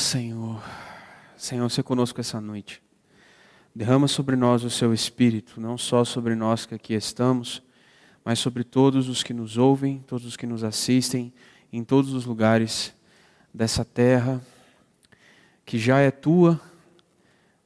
[0.00, 0.62] Senhor,
[1.36, 2.82] Senhor, seja conosco essa noite.
[3.74, 7.62] Derrama sobre nós o seu Espírito, não só sobre nós que aqui estamos,
[8.24, 11.32] mas sobre todos os que nos ouvem, todos os que nos assistem,
[11.70, 12.94] em todos os lugares
[13.52, 14.40] dessa terra,
[15.66, 16.58] que já é tua,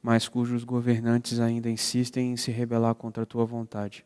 [0.03, 4.05] mas cujos governantes ainda insistem em se rebelar contra a tua vontade.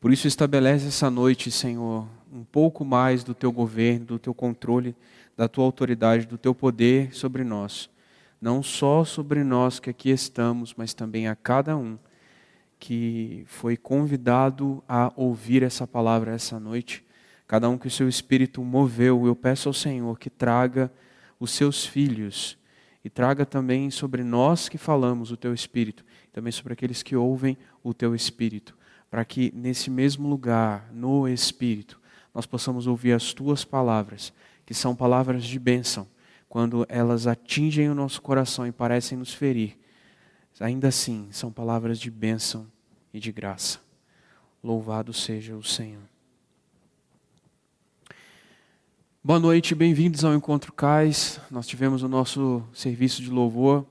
[0.00, 4.96] Por isso, estabelece essa noite, Senhor, um pouco mais do teu governo, do teu controle,
[5.40, 7.88] da tua autoridade, do teu poder sobre nós.
[8.38, 11.98] Não só sobre nós que aqui estamos, mas também a cada um
[12.78, 17.02] que foi convidado a ouvir essa palavra essa noite,
[17.48, 20.92] cada um que o seu espírito moveu, eu peço ao Senhor que traga
[21.38, 22.58] os seus filhos
[23.02, 27.56] e traga também sobre nós que falamos o teu espírito, também sobre aqueles que ouvem
[27.82, 28.76] o teu espírito,
[29.10, 31.98] para que nesse mesmo lugar, no espírito,
[32.34, 34.34] nós possamos ouvir as tuas palavras,
[34.70, 36.06] que são palavras de bênção
[36.48, 39.76] quando elas atingem o nosso coração e parecem nos ferir,
[40.60, 42.70] ainda assim são palavras de bênção
[43.12, 43.80] e de graça.
[44.62, 46.04] Louvado seja o Senhor.
[49.24, 51.40] Boa noite, bem-vindos ao Encontro Cais.
[51.50, 53.84] Nós tivemos o nosso serviço de louvor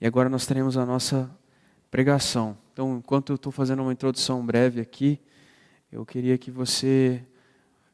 [0.00, 1.30] e agora nós teremos a nossa
[1.90, 2.56] pregação.
[2.72, 5.20] Então, enquanto eu estou fazendo uma introdução breve aqui,
[5.92, 7.22] eu queria que você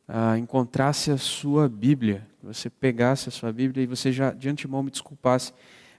[0.08, 4.48] ah, encontrasse a sua Bíblia, que você pegasse a sua Bíblia e você já de
[4.48, 5.52] antemão me desculpasse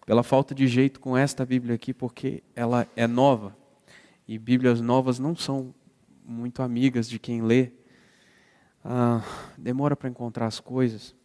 [0.06, 3.56] pela falta de jeito com esta Bíblia aqui, porque ela é nova
[4.28, 5.74] e Bíblias novas não são
[6.26, 7.72] muito amigas de quem lê.
[8.84, 9.22] Ah,
[9.58, 11.16] demora para encontrar as coisas.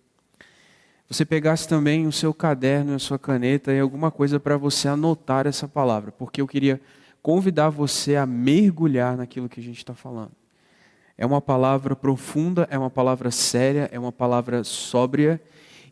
[1.08, 4.88] Você pegasse também o seu caderno e a sua caneta e alguma coisa para você
[4.88, 6.80] anotar essa palavra, porque eu queria
[7.20, 10.32] convidar você a mergulhar naquilo que a gente está falando.
[11.22, 15.40] É uma palavra profunda, é uma palavra séria, é uma palavra sóbria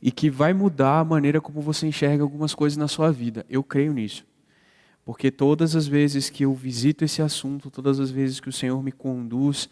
[0.03, 3.47] e que vai mudar a maneira como você enxerga algumas coisas na sua vida.
[3.49, 4.27] Eu creio nisso.
[5.05, 8.83] Porque todas as vezes que eu visito esse assunto, todas as vezes que o Senhor
[8.83, 9.71] me conduz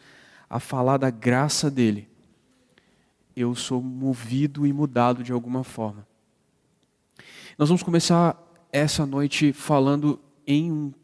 [0.48, 2.08] a falar da graça dele,
[3.34, 6.06] eu sou movido e mudado de alguma forma.
[7.58, 8.40] Nós vamos começar
[8.70, 10.94] essa noite falando em um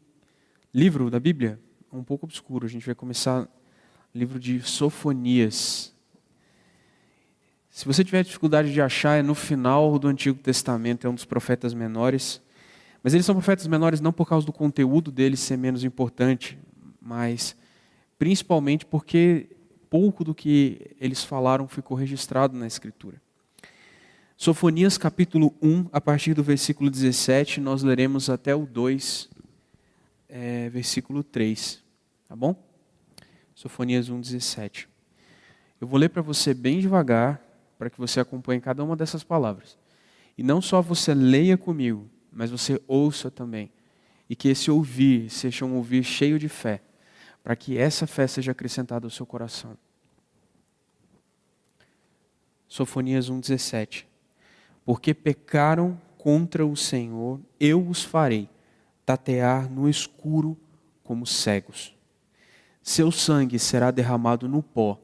[0.73, 1.59] livro da Bíblia,
[1.91, 2.65] um pouco obscuro.
[2.65, 3.49] A gente vai começar
[4.15, 5.93] livro de Sofonias.
[7.69, 11.25] Se você tiver dificuldade de achar, é no final do Antigo Testamento, é um dos
[11.25, 12.41] profetas menores.
[13.03, 16.57] Mas eles são profetas menores não por causa do conteúdo deles ser menos importante,
[17.01, 17.57] mas
[18.17, 19.49] principalmente porque
[19.89, 23.21] pouco do que eles falaram ficou registrado na Escritura.
[24.37, 29.29] Sofonias capítulo 1, a partir do versículo 17, nós leremos até o 2,
[30.29, 31.83] é, versículo 3.
[32.29, 32.74] Tá bom?
[33.55, 34.87] Sofonias 1,17.
[35.79, 37.41] Eu vou ler para você bem devagar,
[37.79, 39.77] para que você acompanhe cada uma dessas palavras.
[40.37, 43.71] E não só você leia comigo, mas você ouça também.
[44.29, 46.81] E que esse ouvir seja um ouvir cheio de fé,
[47.41, 49.77] para que essa fé seja acrescentada ao seu coração.
[52.67, 54.05] Sofonias 1,17.
[54.83, 58.49] Porque pecaram contra o Senhor, eu os farei
[59.05, 60.57] tatear no escuro
[61.03, 61.94] como cegos.
[62.87, 65.01] Seu sangue será derramado no pó,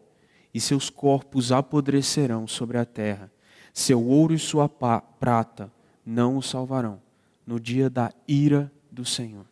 [0.53, 3.31] e seus corpos apodrecerão sobre a terra.
[3.74, 5.74] Seu ouro e sua prata
[6.06, 7.02] não o salvarão
[7.44, 9.47] no dia da ira do Senhor.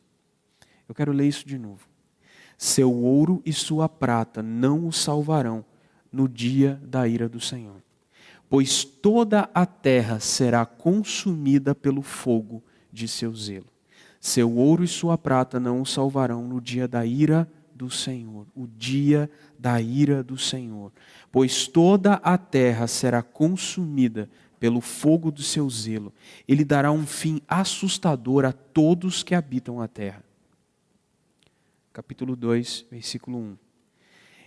[0.87, 1.89] Eu quero ler isso de novo.
[2.55, 5.65] Seu ouro e sua prata não o salvarão
[6.11, 7.81] no dia da ira do Senhor.
[8.47, 12.63] Pois toda a terra será consumida pelo fogo
[12.93, 13.65] de seu zelo.
[14.21, 18.67] Seu ouro e sua prata não o salvarão no dia da ira do Senhor, o
[18.67, 20.91] dia da ira do Senhor,
[21.31, 24.29] pois toda a terra será consumida
[24.59, 26.13] pelo fogo do seu zelo.
[26.45, 30.21] Ele dará um fim assustador a todos que habitam a terra.
[31.93, 33.57] Capítulo 2, versículo 1.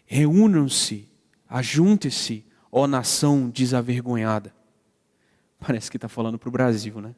[0.04, 1.09] Reúnam-se,
[1.49, 4.54] ajuntem-se, ó nação desavergonhada.
[5.59, 7.14] Parece que está falando para o Brasil, né?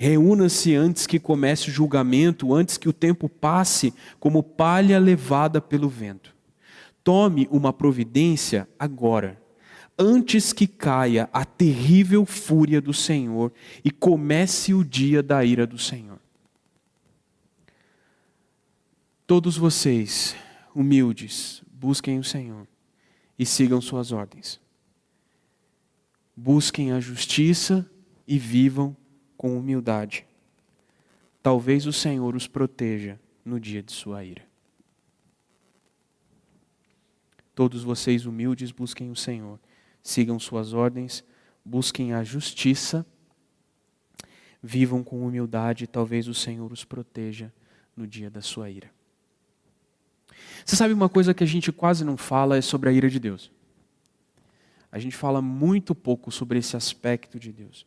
[0.00, 5.88] Reúna-se antes que comece o julgamento, antes que o tempo passe como palha levada pelo
[5.88, 6.36] vento.
[7.02, 9.42] Tome uma providência agora,
[9.98, 13.52] antes que caia a terrível fúria do Senhor
[13.84, 16.20] e comece o dia da ira do Senhor.
[19.26, 20.36] Todos vocês,
[20.72, 22.68] humildes, busquem o Senhor
[23.36, 24.60] e sigam suas ordens.
[26.36, 27.84] Busquem a justiça
[28.28, 28.96] e vivam
[29.38, 30.26] com humildade.
[31.42, 34.46] Talvez o Senhor os proteja no dia de sua ira.
[37.54, 39.58] Todos vocês humildes busquem o Senhor,
[40.02, 41.24] sigam suas ordens,
[41.64, 43.06] busquem a justiça
[44.62, 47.52] Vivam com humildade talvez o Senhor os proteja
[47.96, 48.90] no dia da sua ira.
[50.64, 53.20] Você sabe uma coisa que a gente quase não fala é sobre a ira de
[53.20, 53.52] Deus.
[54.90, 57.86] A gente fala muito pouco sobre esse aspecto de Deus.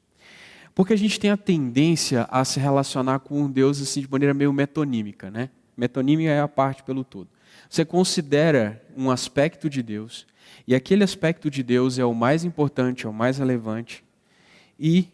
[0.73, 4.53] Porque a gente tem a tendência a se relacionar com Deus assim de maneira meio
[4.53, 5.49] metonímica, né?
[5.75, 7.27] Metonímica é a parte pelo todo.
[7.69, 10.27] Você considera um aspecto de Deus,
[10.67, 14.03] e aquele aspecto de Deus é o mais importante, é o mais relevante,
[14.79, 15.09] e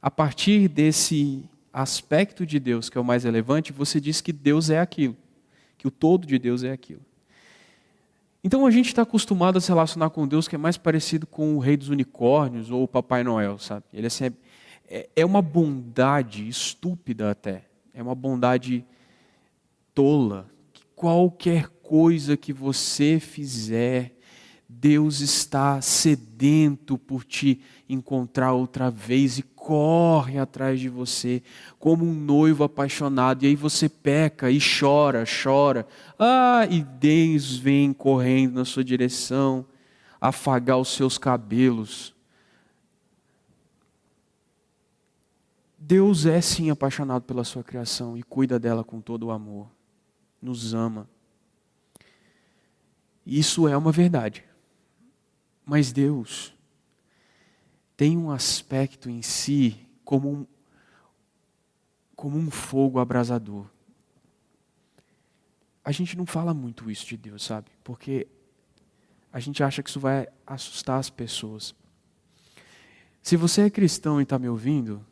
[0.00, 4.70] a partir desse aspecto de Deus que é o mais relevante, você diz que Deus
[4.70, 5.16] é aquilo,
[5.76, 7.00] que o todo de Deus é aquilo.
[8.42, 11.56] Então a gente está acostumado a se relacionar com Deus que é mais parecido com
[11.56, 13.84] o rei dos unicórnios ou o Papai Noel, sabe?
[13.92, 14.32] Ele é, é,
[14.88, 18.84] é uma bondade estúpida até, é uma bondade
[19.94, 20.48] tola.
[20.72, 24.14] Que qualquer coisa que você fizer,
[24.68, 31.42] Deus está sedento por te encontrar outra vez e corre atrás de você
[31.78, 33.44] como um noivo apaixonado.
[33.44, 35.86] E aí você peca e chora, chora.
[36.18, 39.66] Ah, e Deus vem correndo na sua direção,
[40.20, 42.14] afagar os seus cabelos.
[45.78, 49.70] Deus é sim apaixonado pela sua criação e cuida dela com todo o amor.
[50.42, 51.08] Nos ama.
[53.24, 54.44] Isso é uma verdade.
[55.64, 56.52] Mas Deus
[57.96, 60.46] tem um aspecto em si como um,
[62.16, 63.66] como um fogo abrasador.
[65.84, 67.70] A gente não fala muito isso de Deus, sabe?
[67.84, 68.26] Porque
[69.32, 71.74] a gente acha que isso vai assustar as pessoas.
[73.22, 75.04] Se você é cristão e está me ouvindo,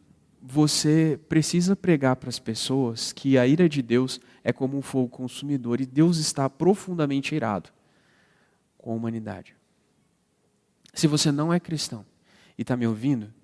[0.49, 5.09] você precisa pregar para as pessoas que a ira de Deus é como um fogo
[5.09, 7.71] consumidor e Deus está profundamente irado
[8.79, 9.57] com a humanidade.
[10.95, 12.07] Se você não é cristão,
[12.57, 13.35] e está me ouvindo,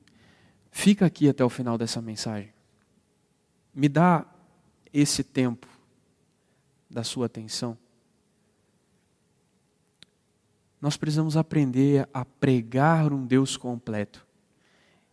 [0.71, 2.53] fica aqui até o final dessa mensagem.
[3.75, 4.25] Me dá
[4.93, 5.67] esse tempo
[6.89, 7.77] da sua atenção.
[10.81, 14.25] Nós precisamos aprender a pregar um Deus completo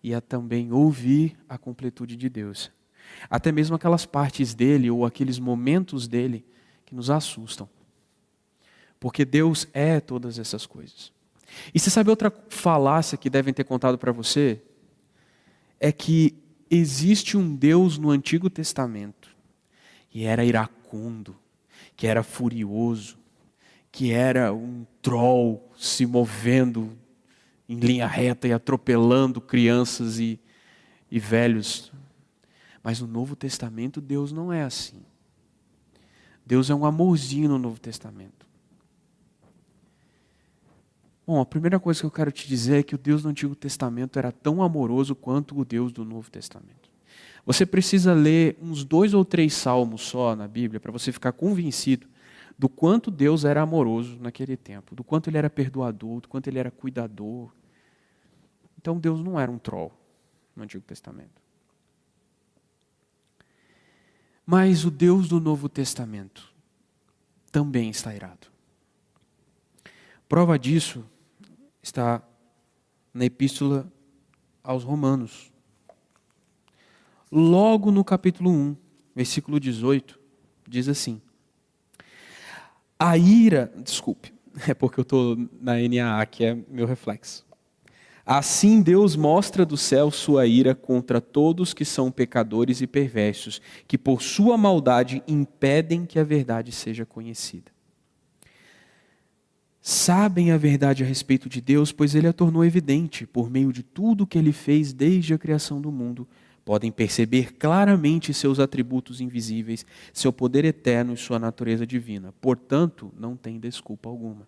[0.04, 2.72] e a também ouvir a completude de Deus.
[3.30, 6.46] Até mesmo aquelas partes dele ou aqueles momentos dele
[6.86, 7.70] que nos assustam.
[9.00, 11.12] Porque Deus é todas essas coisas.
[11.74, 14.62] E você sabe outra falácia que devem ter contado para você?
[15.80, 16.36] É que
[16.70, 19.30] existe um Deus no Antigo Testamento
[20.10, 21.36] que era iracundo,
[21.96, 23.18] que era furioso,
[23.92, 26.98] que era um troll se movendo
[27.70, 30.40] em linha reta e atropelando crianças e,
[31.12, 31.92] e velhos.
[32.84, 35.04] Mas no Novo Testamento Deus não é assim.
[36.44, 38.50] Deus é um amorzinho no Novo Testamento.
[41.28, 43.54] Bom, a primeira coisa que eu quero te dizer é que o Deus do Antigo
[43.56, 46.90] Testamento era tão amoroso quanto o Deus do Novo Testamento.
[47.46, 52.08] Você precisa ler uns dois ou três salmos só na Bíblia para você ficar convencido
[52.60, 56.60] do quanto Deus era amoroso naquele tempo, do quanto ele era perdoador, do quanto ele
[56.60, 57.56] era cuidador.
[58.78, 59.94] Então Deus não era um troll
[60.54, 61.42] no Antigo Testamento.
[64.46, 66.54] Mas o Deus do Novo Testamento
[67.50, 68.48] também está irado.
[70.28, 71.06] Prova disso
[71.82, 72.22] está
[73.14, 73.90] na Epístola
[74.62, 75.50] aos Romanos.
[77.32, 78.76] Logo no capítulo 1,
[79.16, 80.20] versículo 18,
[80.68, 81.22] diz assim:
[83.00, 84.34] A ira, desculpe,
[84.68, 87.48] é porque eu estou na NAA, que é meu reflexo.
[88.26, 93.98] Assim Deus mostra do céu sua ira contra todos que são pecadores e perversos, que
[93.98, 97.72] por sua maldade impedem que a verdade seja conhecida
[99.90, 103.82] sabem a verdade a respeito de Deus, pois ele a tornou evidente por meio de
[103.82, 106.28] tudo que ele fez desde a criação do mundo.
[106.70, 109.84] Podem perceber claramente seus atributos invisíveis,
[110.14, 112.32] seu poder eterno e sua natureza divina.
[112.40, 114.48] Portanto, não tem desculpa alguma.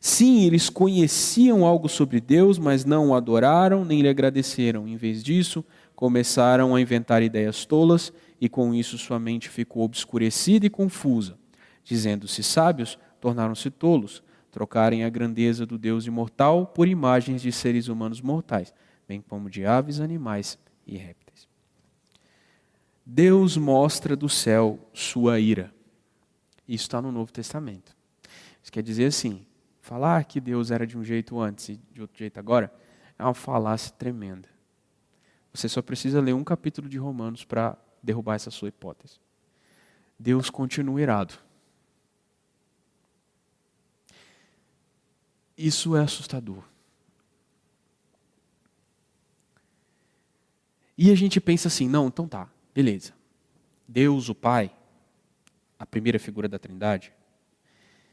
[0.00, 4.88] Sim, eles conheciam algo sobre Deus, mas não o adoraram nem lhe agradeceram.
[4.88, 10.66] Em vez disso, começaram a inventar ideias tolas e com isso sua mente ficou obscurecida
[10.66, 11.38] e confusa.
[11.84, 14.20] Dizendo-se sábios, tornaram-se tolos
[14.50, 18.74] trocarem a grandeza do Deus imortal por imagens de seres humanos mortais,
[19.06, 21.48] bem como de aves, animais e répteis.
[23.04, 25.74] Deus mostra do céu sua ira.
[26.66, 27.96] Isso está no Novo Testamento.
[28.62, 29.44] Isso quer dizer assim:
[29.80, 32.72] falar que Deus era de um jeito antes e de outro jeito agora
[33.18, 34.48] é uma falácia tremenda.
[35.52, 39.18] Você só precisa ler um capítulo de Romanos para derrubar essa sua hipótese.
[40.18, 41.34] Deus continua irado.
[45.56, 46.69] Isso é assustador.
[51.02, 53.14] E a gente pensa assim: não, então tá, beleza.
[53.88, 54.70] Deus, o Pai,
[55.78, 57.10] a primeira figura da Trindade,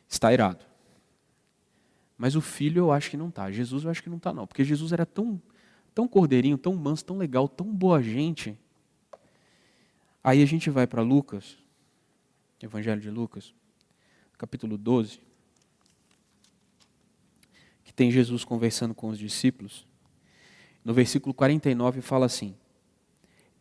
[0.07, 0.63] está irado.
[2.17, 3.51] Mas o filho eu acho que não está.
[3.51, 4.47] Jesus eu acho que não está, não.
[4.47, 5.39] Porque Jesus era tão,
[5.93, 8.57] tão cordeirinho, tão manso, tão legal, tão boa gente.
[10.23, 11.57] Aí a gente vai para Lucas,
[12.63, 13.53] Evangelho de Lucas,
[14.37, 15.19] capítulo 12,
[17.83, 19.85] que tem Jesus conversando com os discípulos.
[20.85, 22.55] No versículo 49 fala assim: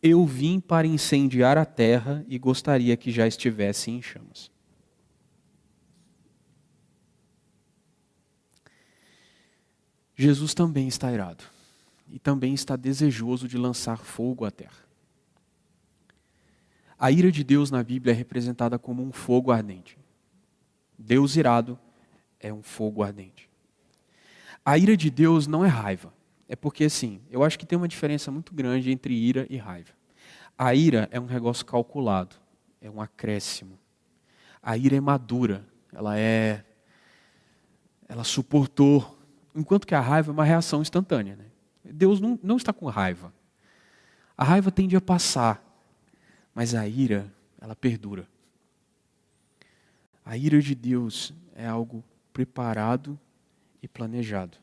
[0.01, 4.51] Eu vim para incendiar a terra e gostaria que já estivesse em chamas.
[10.15, 11.43] Jesus também está irado
[12.09, 14.87] e também está desejoso de lançar fogo à terra.
[16.97, 19.97] A ira de Deus na Bíblia é representada como um fogo ardente.
[20.97, 21.77] Deus irado
[22.39, 23.47] é um fogo ardente.
[24.65, 26.11] A ira de Deus não é raiva.
[26.47, 29.91] É porque, assim, eu acho que tem uma diferença muito grande entre ira e raiva.
[30.57, 32.35] A ira é um negócio calculado,
[32.81, 33.77] é um acréscimo.
[34.61, 36.63] A ira é madura, ela é.
[38.09, 39.17] Ela suportou
[39.57, 41.35] Enquanto que a raiva é uma reação instantânea.
[41.35, 41.45] Né?
[41.83, 43.33] Deus não, não está com raiva.
[44.37, 45.63] A raiva tende a passar,
[46.53, 48.27] mas a ira, ela perdura.
[50.23, 53.19] A ira de Deus é algo preparado
[53.81, 54.59] e planejado.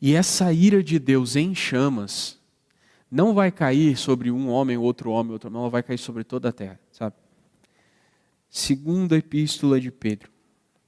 [0.00, 2.38] E essa ira de Deus em chamas
[3.10, 6.48] não vai cair sobre um homem, outro homem, outro não, ela vai cair sobre toda
[6.48, 7.16] a terra, sabe?
[8.48, 10.30] Segunda epístola de Pedro,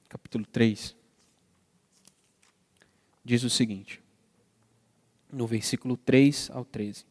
[0.09, 0.99] capítulo 3
[3.29, 4.03] diz o seguinte,
[5.31, 7.05] no versículo 3 ao 13.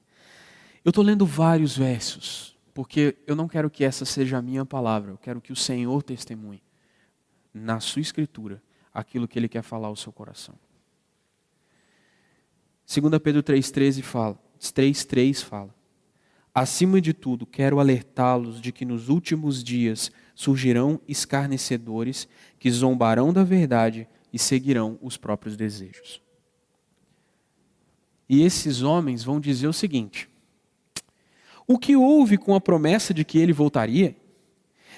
[0.83, 5.11] Eu estou lendo vários versos, porque eu não quero que essa seja a minha palavra,
[5.11, 6.63] eu quero que o Senhor testemunhe
[7.53, 8.61] na sua escritura
[8.91, 10.55] aquilo que Ele quer falar ao seu coração.
[12.87, 15.75] 2 Pedro 3,13 fala, 3,3 fala,
[16.55, 22.27] Acima de tudo, quero alertá-los de que nos últimos dias surgirão escarnecedores
[22.57, 26.21] que zombarão da verdade e seguirão os próprios desejos.
[28.27, 30.29] E esses homens vão dizer o seguinte:
[31.67, 34.15] o que houve com a promessa de que ele voltaria?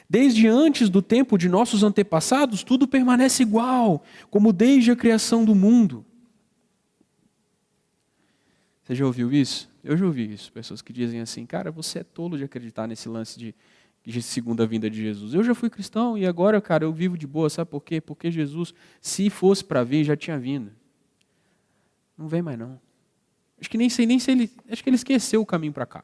[0.08, 5.54] Desde antes do tempo de nossos antepassados, tudo permanece igual, como desde a criação do
[5.54, 6.06] mundo.
[8.90, 9.70] Você já ouviu isso?
[9.84, 10.52] Eu já ouvi isso.
[10.52, 13.54] Pessoas que dizem assim, cara, você é tolo de acreditar nesse lance de
[14.04, 15.36] de segunda vinda de Jesus.
[15.36, 18.02] Eu já fui cristão e agora, cara, eu vivo de boa, sabe por quê?
[18.02, 20.72] Porque Jesus, se fosse para vir, já tinha vindo.
[22.18, 22.82] Não vem mais não.
[23.60, 26.04] Acho que nem sei nem se ele, acho que ele esqueceu o caminho para cá.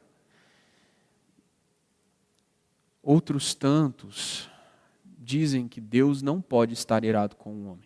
[3.02, 4.48] Outros tantos
[5.18, 7.85] dizem que Deus não pode estar irado com o homem.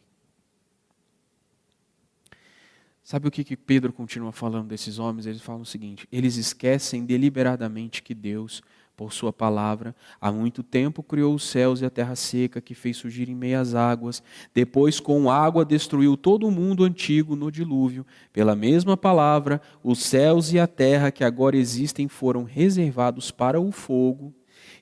[3.11, 5.27] Sabe o que, que Pedro continua falando desses homens?
[5.27, 8.63] Eles falam o seguinte: eles esquecem deliberadamente que Deus
[8.97, 9.97] por sua palavra.
[10.21, 13.75] Há muito tempo criou os céus e a terra seca, que fez surgir em meias
[13.75, 14.23] águas.
[14.55, 18.07] Depois, com água, destruiu todo o mundo antigo no dilúvio.
[18.33, 23.73] Pela mesma palavra, os céus e a terra que agora existem foram reservados para o
[23.73, 24.33] fogo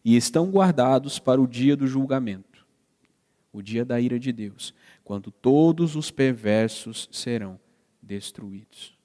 [0.05, 2.67] e estão guardados para o dia do julgamento,
[3.51, 7.59] o dia da ira de Deus, quando todos os perversos serão
[8.09, 8.97] destruídos.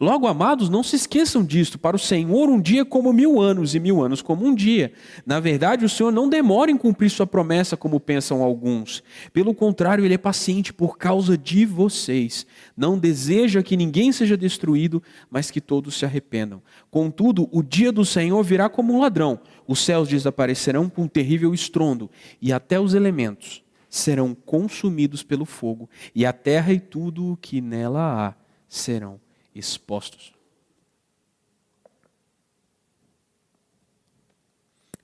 [0.00, 1.78] Logo, amados, não se esqueçam disto.
[1.78, 4.90] Para o Senhor, um dia como mil anos, e mil anos como um dia.
[5.26, 9.02] Na verdade, o Senhor não demora em cumprir sua promessa, como pensam alguns.
[9.34, 12.46] Pelo contrário, Ele é paciente por causa de vocês.
[12.74, 16.62] Não deseja que ninguém seja destruído, mas que todos se arrependam.
[16.90, 19.38] Contudo, o dia do Senhor virá como um ladrão.
[19.68, 23.65] Os céus desaparecerão com um terrível estrondo, e até os elementos
[23.96, 28.34] serão consumidos pelo fogo, e a terra e tudo o que nela há
[28.68, 29.20] serão
[29.54, 30.34] expostos.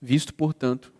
[0.00, 0.92] Visto, portanto,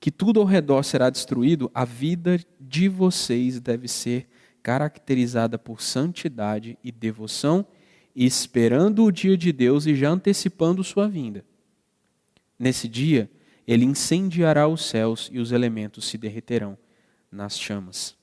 [0.00, 4.28] que tudo ao redor será destruído, a vida de vocês deve ser
[4.62, 7.66] caracterizada por santidade e devoção,
[8.14, 11.44] esperando o dia de Deus e já antecipando sua vinda.
[12.58, 13.30] Nesse dia,
[13.66, 16.78] ele incendiará os céus e os elementos se derreterão
[17.36, 18.16] nas chamas.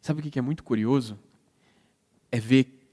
[0.00, 1.18] Sabe o que é muito curioso?
[2.32, 2.88] é ver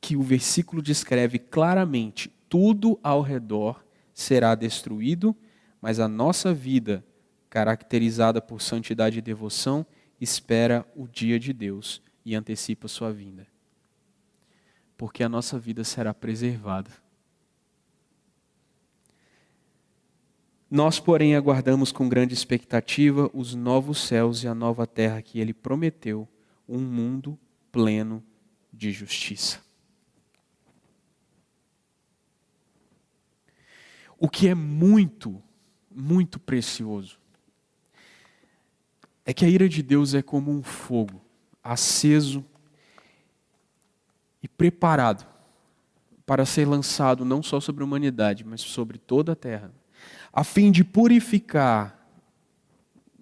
[0.00, 3.84] que o versículo descreve claramente: tudo ao redor
[4.14, 5.36] será destruído,
[5.82, 7.04] mas a nossa vida,
[7.50, 9.84] caracterizada por santidade e devoção,
[10.20, 13.46] espera o dia de Deus e antecipa sua vinda.
[14.96, 16.90] Porque a nossa vida será preservada.
[20.74, 25.54] Nós, porém, aguardamos com grande expectativa os novos céus e a nova terra que ele
[25.54, 26.28] prometeu,
[26.68, 27.38] um mundo
[27.70, 28.20] pleno
[28.72, 29.60] de justiça.
[34.18, 35.40] O que é muito,
[35.88, 37.20] muito precioso
[39.24, 41.24] é que a ira de Deus é como um fogo
[41.62, 42.44] aceso
[44.42, 45.24] e preparado
[46.26, 49.72] para ser lançado não só sobre a humanidade, mas sobre toda a terra
[50.32, 51.98] a fim de purificar,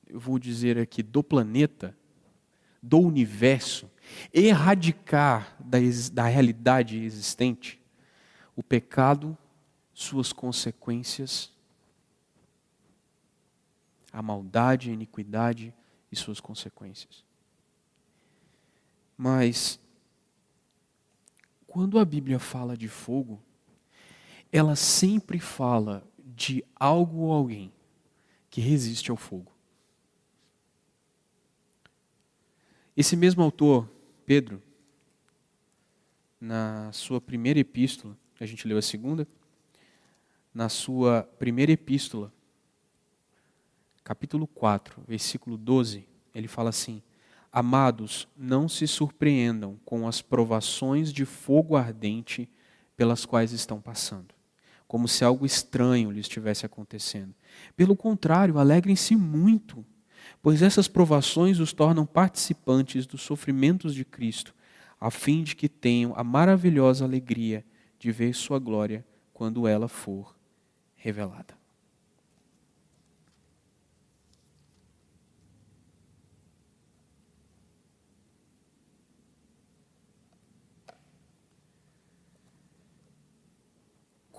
[0.08, 1.96] eu vou dizer aqui, do planeta,
[2.82, 3.90] do universo,
[4.32, 5.78] erradicar da,
[6.12, 7.80] da realidade existente
[8.56, 9.36] o pecado,
[9.94, 11.50] suas consequências,
[14.12, 15.72] a maldade, a iniquidade
[16.10, 17.24] e suas consequências.
[19.16, 19.80] Mas,
[21.66, 23.40] quando a Bíblia fala de fogo,
[24.50, 27.72] ela sempre fala de algo ou alguém
[28.50, 29.52] que resiste ao fogo.
[32.96, 33.88] Esse mesmo autor,
[34.26, 34.62] Pedro,
[36.40, 39.26] na sua primeira epístola, a gente leu a segunda,
[40.52, 42.32] na sua primeira epístola,
[44.04, 47.02] capítulo 4, versículo 12, ele fala assim:
[47.50, 52.48] Amados, não se surpreendam com as provações de fogo ardente
[52.96, 54.34] pelas quais estão passando,
[54.92, 57.34] como se algo estranho lhes estivesse acontecendo.
[57.74, 59.82] Pelo contrário, alegrem-se muito,
[60.42, 64.54] pois essas provações os tornam participantes dos sofrimentos de Cristo,
[65.00, 67.64] a fim de que tenham a maravilhosa alegria
[67.98, 70.36] de ver Sua glória quando ela for
[70.94, 71.61] revelada.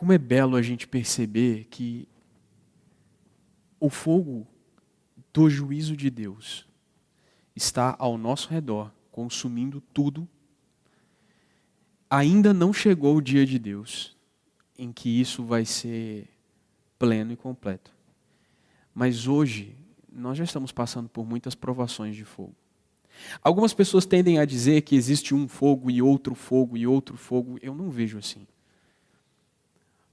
[0.04, 2.10] Como é belo a gente perceber que
[3.80, 4.46] o fogo
[5.32, 6.68] do juízo de Deus
[7.56, 10.28] está ao nosso redor, consumindo tudo.
[12.10, 14.14] Ainda não chegou o dia de Deus
[14.78, 16.28] em que isso vai ser
[17.00, 17.90] pleno e completo.
[18.94, 19.74] Mas hoje,
[20.12, 22.54] nós já estamos passando por muitas provações de fogo.
[23.42, 27.58] Algumas pessoas tendem a dizer que existe um fogo e outro fogo e outro fogo.
[27.62, 28.46] Eu não vejo assim.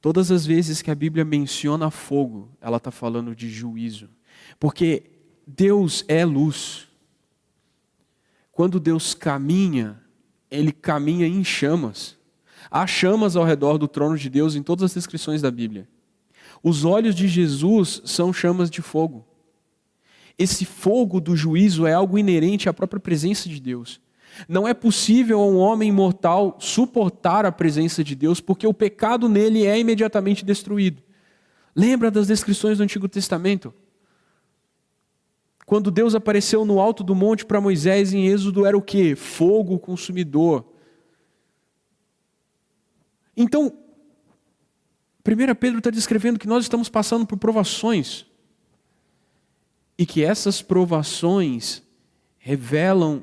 [0.01, 4.09] Todas as vezes que a Bíblia menciona fogo, ela está falando de juízo.
[4.59, 5.05] Porque
[5.47, 6.89] Deus é luz.
[8.51, 10.01] Quando Deus caminha,
[10.51, 12.17] ele caminha em chamas.
[12.71, 15.89] Há chamas ao redor do trono de Deus em todas as descrições da Bíblia.
[16.63, 19.27] Os olhos de Jesus são chamas de fogo.
[20.39, 24.01] Esse fogo do juízo é algo inerente à própria presença de Deus.
[24.49, 29.29] Não é possível a um homem mortal suportar a presença de Deus, porque o pecado
[29.29, 31.03] nele é imediatamente destruído.
[31.75, 33.73] Lembra das descrições do Antigo Testamento?
[35.67, 39.15] Quando Deus apareceu no alto do monte para Moisés em Êxodo, era o que?
[39.15, 40.65] Fogo consumidor.
[43.37, 43.73] Então,
[45.27, 48.27] 1 Pedro está descrevendo que nós estamos passando por provações.
[49.97, 51.83] E que essas provações
[52.39, 53.23] revelam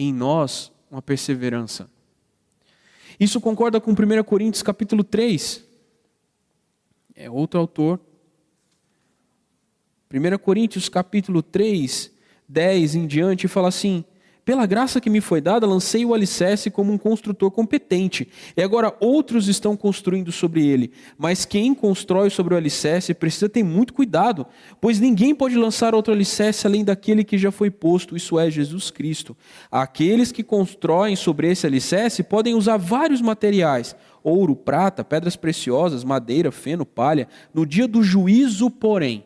[0.00, 1.90] em nós uma perseverança.
[3.18, 5.64] Isso concorda com 1 Coríntios capítulo 3.
[7.16, 8.00] É outro autor.
[10.12, 12.12] 1 Coríntios capítulo 3,
[12.48, 14.04] 10 em diante, fala assim:
[14.48, 18.26] pela graça que me foi dada, lancei o alicerce como um construtor competente.
[18.56, 20.90] E agora outros estão construindo sobre ele.
[21.18, 24.46] Mas quem constrói sobre o alicerce precisa ter muito cuidado,
[24.80, 28.90] pois ninguém pode lançar outro alicerce além daquele que já foi posto, isso é, Jesus
[28.90, 29.36] Cristo.
[29.70, 36.50] Aqueles que constroem sobre esse alicerce podem usar vários materiais: ouro, prata, pedras preciosas, madeira,
[36.50, 37.28] feno, palha.
[37.52, 39.24] No dia do juízo, porém.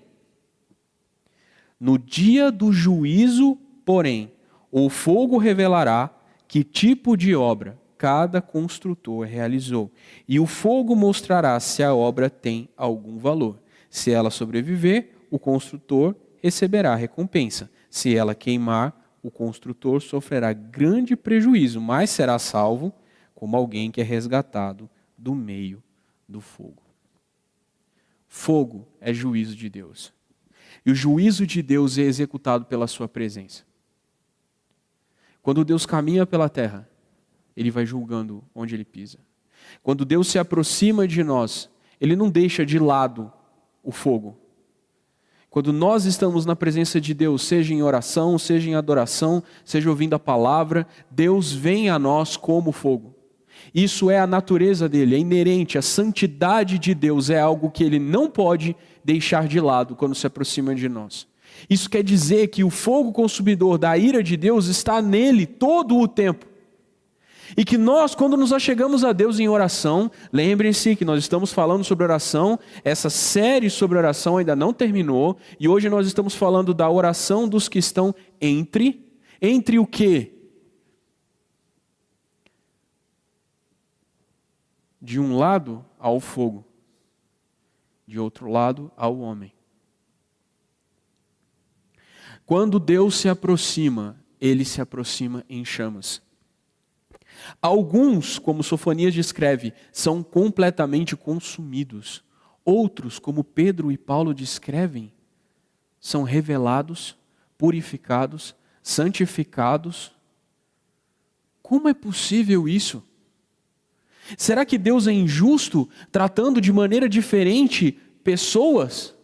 [1.79, 4.33] No dia do juízo, porém
[4.73, 6.11] o fogo revelará
[6.49, 9.93] que tipo de obra cada construtor realizou,
[10.27, 13.61] e o fogo mostrará se a obra tem algum valor.
[13.89, 17.71] Se ela sobreviver, o construtor receberá recompensa.
[17.89, 22.93] Se ela queimar, o construtor sofrerá grande prejuízo, mas será salvo
[23.35, 25.81] como alguém que é resgatado do meio
[26.29, 26.83] do fogo.
[28.27, 30.13] Fogo é juízo de Deus.
[30.85, 33.63] E o juízo de Deus é executado pela sua presença.
[35.43, 36.89] Quando Deus caminha pela terra,
[37.57, 39.19] ele vai julgando onde ele pisa.
[39.83, 41.69] Quando Deus se aproxima de nós,
[42.01, 43.33] ele não deixa de lado
[43.83, 44.39] o fogo.
[45.51, 50.15] Quando nós estamos na presença de Deus, seja em oração, seja em adoração, seja ouvindo
[50.15, 53.15] a palavra, Deus vem a nós como fogo.
[53.75, 57.99] Isso é a natureza dele, é inerente, a santidade de Deus é algo que ele
[57.99, 58.75] não pode
[59.05, 61.27] deixar de lado quando se aproxima de nós.
[61.69, 66.09] Isso quer dizer que o fogo consumidor da ira de Deus está nele todo o
[66.09, 66.47] tempo.
[67.57, 71.85] E que nós, quando nos achegamos a Deus em oração, lembrem-se que nós estamos falando
[71.85, 76.88] sobre oração, essa série sobre oração ainda não terminou, e hoje nós estamos falando da
[76.88, 79.12] oração dos que estão entre.
[79.41, 80.33] Entre o quê?
[85.01, 86.65] De um lado ao fogo,
[88.07, 89.52] de outro lado ao homem.
[92.53, 96.21] Quando Deus se aproxima, ele se aproxima em chamas.
[97.62, 102.23] Alguns, como Sofonias descreve, são completamente consumidos.
[102.62, 105.11] Outros, como Pedro e Paulo descrevem,
[105.99, 107.17] são revelados,
[107.57, 110.12] purificados, santificados.
[111.62, 113.03] Como é possível isso?
[114.37, 119.15] Será que Deus é injusto tratando de maneira diferente pessoas?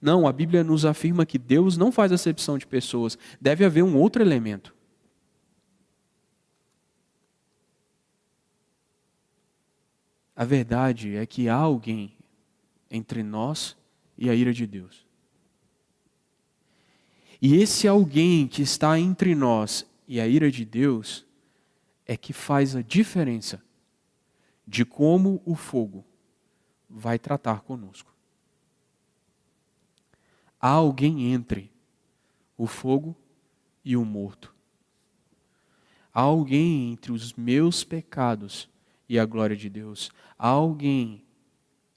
[0.00, 3.18] Não, a Bíblia nos afirma que Deus não faz acepção de pessoas.
[3.40, 4.74] Deve haver um outro elemento.
[10.34, 12.16] A verdade é que há alguém
[12.90, 13.76] entre nós
[14.16, 15.06] e a ira de Deus.
[17.42, 21.26] E esse alguém que está entre nós e a ira de Deus
[22.06, 23.62] é que faz a diferença
[24.66, 26.04] de como o fogo
[26.88, 28.09] vai tratar conosco.
[30.60, 31.72] Há alguém entre
[32.56, 33.16] o fogo
[33.84, 34.54] e o morto.
[36.12, 38.68] Há alguém entre os meus pecados
[39.08, 40.10] e a glória de Deus.
[40.38, 41.24] Há alguém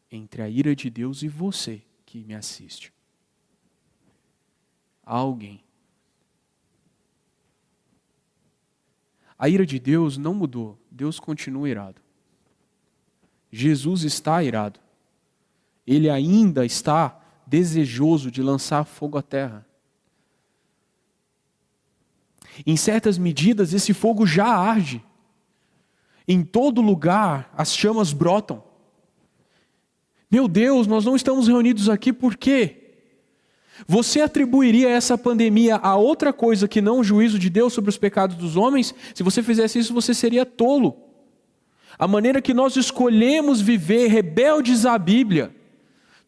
[0.09, 2.93] entre a ira de Deus e você que me assiste.
[5.05, 5.63] Há alguém.
[9.37, 12.01] A ira de Deus não mudou, Deus continua irado.
[13.51, 14.79] Jesus está irado.
[15.85, 19.65] Ele ainda está desejoso de lançar fogo à terra.
[22.65, 25.03] Em certas medidas, esse fogo já arde.
[26.27, 28.63] Em todo lugar as chamas brotam.
[30.29, 32.79] Meu Deus, nós não estamos reunidos aqui por quê?
[33.87, 37.97] Você atribuiria essa pandemia a outra coisa que não o juízo de Deus sobre os
[37.97, 38.93] pecados dos homens?
[39.13, 40.95] Se você fizesse isso, você seria tolo.
[41.97, 45.53] A maneira que nós escolhemos viver rebeldes à Bíblia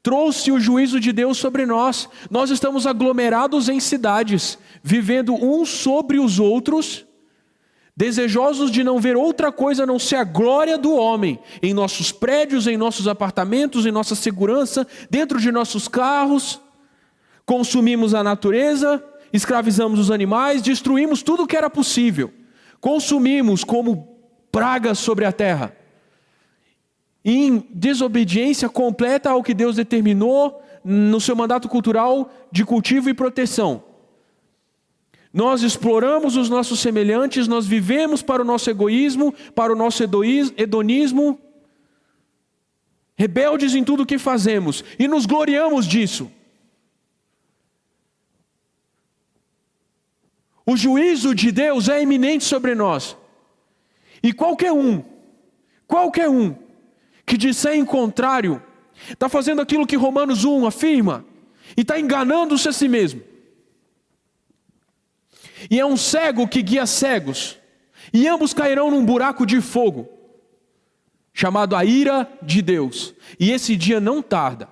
[0.06, 2.08] trouxe o juízo de Deus sobre nós.
[2.30, 7.08] Nós estamos aglomerados em cidades, vivendo uns sobre os outros
[7.98, 12.12] desejosos de não ver outra coisa a não ser a glória do homem em nossos
[12.12, 16.62] prédios, em nossos apartamentos, em nossa segurança, dentro de nossos carros.
[17.44, 22.32] Consumimos a natureza, escravizamos os animais, destruímos tudo o que era possível.
[22.80, 24.20] Consumimos como
[24.52, 25.76] pragas sobre a terra.
[27.26, 33.84] Em desobediência completa ao que Deus determinou no seu mandato cultural de cultivo e proteção.
[35.34, 41.40] Nós exploramos os nossos semelhantes, nós vivemos para o nosso egoísmo, para o nosso hedonismo,
[43.18, 46.32] rebeldes em tudo o que fazemos e nos gloriamos disso.
[50.66, 53.18] O juízo de Deus é iminente sobre nós.
[54.24, 55.04] E qualquer um,
[55.86, 56.56] qualquer um
[57.26, 58.62] que disser em contrário,
[59.10, 61.26] está fazendo aquilo que Romanos 1 afirma
[61.76, 63.22] e está enganando-se a si mesmo.
[65.70, 67.58] E é um cego que guia cegos,
[68.14, 70.08] e ambos cairão num buraco de fogo,
[71.34, 74.70] chamado a ira de Deus, e esse dia não tarda.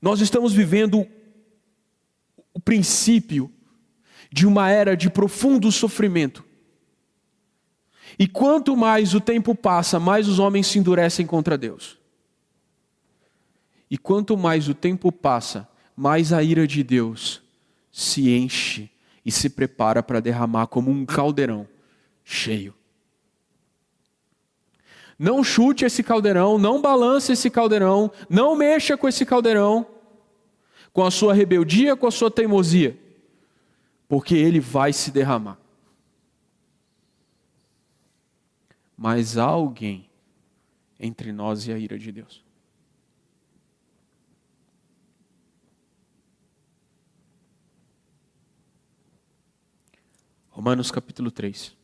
[0.00, 1.06] Nós estamos vivendo
[2.54, 3.52] o princípio
[4.32, 6.44] de uma era de profundo sofrimento.
[8.18, 11.98] E quanto mais o tempo passa, mais os homens se endurecem contra Deus.
[13.90, 17.42] E quanto mais o tempo passa, mais a ira de Deus
[17.90, 18.90] se enche
[19.24, 21.66] e se prepara para derramar como um caldeirão
[22.24, 22.74] cheio.
[25.18, 29.86] Não chute esse caldeirão, não balance esse caldeirão, não mexa com esse caldeirão,
[30.92, 32.98] com a sua rebeldia, com a sua teimosia,
[34.08, 35.59] porque ele vai se derramar.
[39.02, 40.10] Mas há alguém
[40.98, 42.44] entre nós e a ira de Deus.
[50.50, 51.74] Romanos capítulo 3.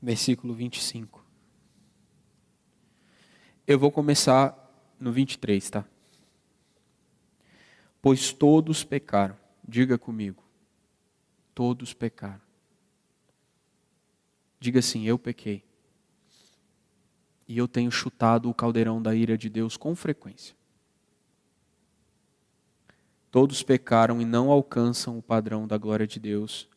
[0.00, 1.26] Versículo 25.
[3.66, 4.56] Eu vou começar
[5.00, 5.84] no 23, tá?
[8.00, 9.36] Pois todos pecaram.
[9.66, 10.44] Diga comigo.
[11.52, 12.51] Todos pecaram.
[14.62, 15.64] Diga assim: Eu pequei.
[17.48, 20.54] E eu tenho chutado o caldeirão da ira de Deus com frequência.
[23.28, 26.68] Todos pecaram e não alcançam o padrão da glória de Deus,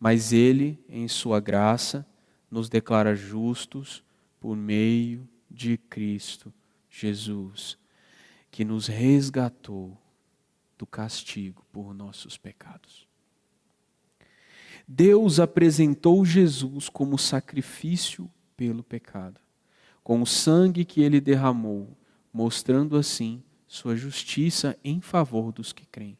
[0.00, 2.06] mas Ele, em Sua graça,
[2.50, 4.02] nos declara justos
[4.40, 6.50] por meio de Cristo
[6.88, 7.76] Jesus,
[8.50, 9.94] que nos resgatou
[10.78, 13.05] do castigo por nossos pecados.
[14.86, 19.40] Deus apresentou Jesus como sacrifício pelo pecado,
[20.04, 21.96] com o sangue que ele derramou,
[22.32, 26.16] mostrando assim sua justiça em favor dos que creem.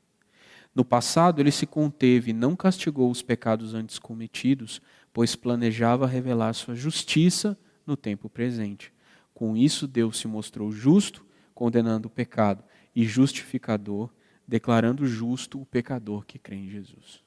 [0.74, 6.52] No passado, ele se conteve e não castigou os pecados antes cometidos, pois planejava revelar
[6.52, 8.92] sua justiça no tempo presente.
[9.32, 11.24] Com isso, Deus se mostrou justo,
[11.54, 14.10] condenando o pecado, e justificador,
[14.46, 17.25] declarando justo o pecador que crê em Jesus.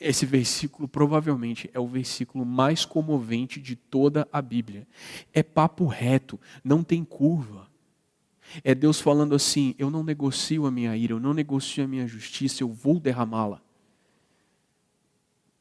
[0.00, 4.86] Esse versículo provavelmente é o versículo mais comovente de toda a Bíblia.
[5.32, 7.68] É papo reto, não tem curva.
[8.62, 12.06] É Deus falando assim: eu não negocio a minha ira, eu não negocio a minha
[12.06, 13.60] justiça, eu vou derramá-la.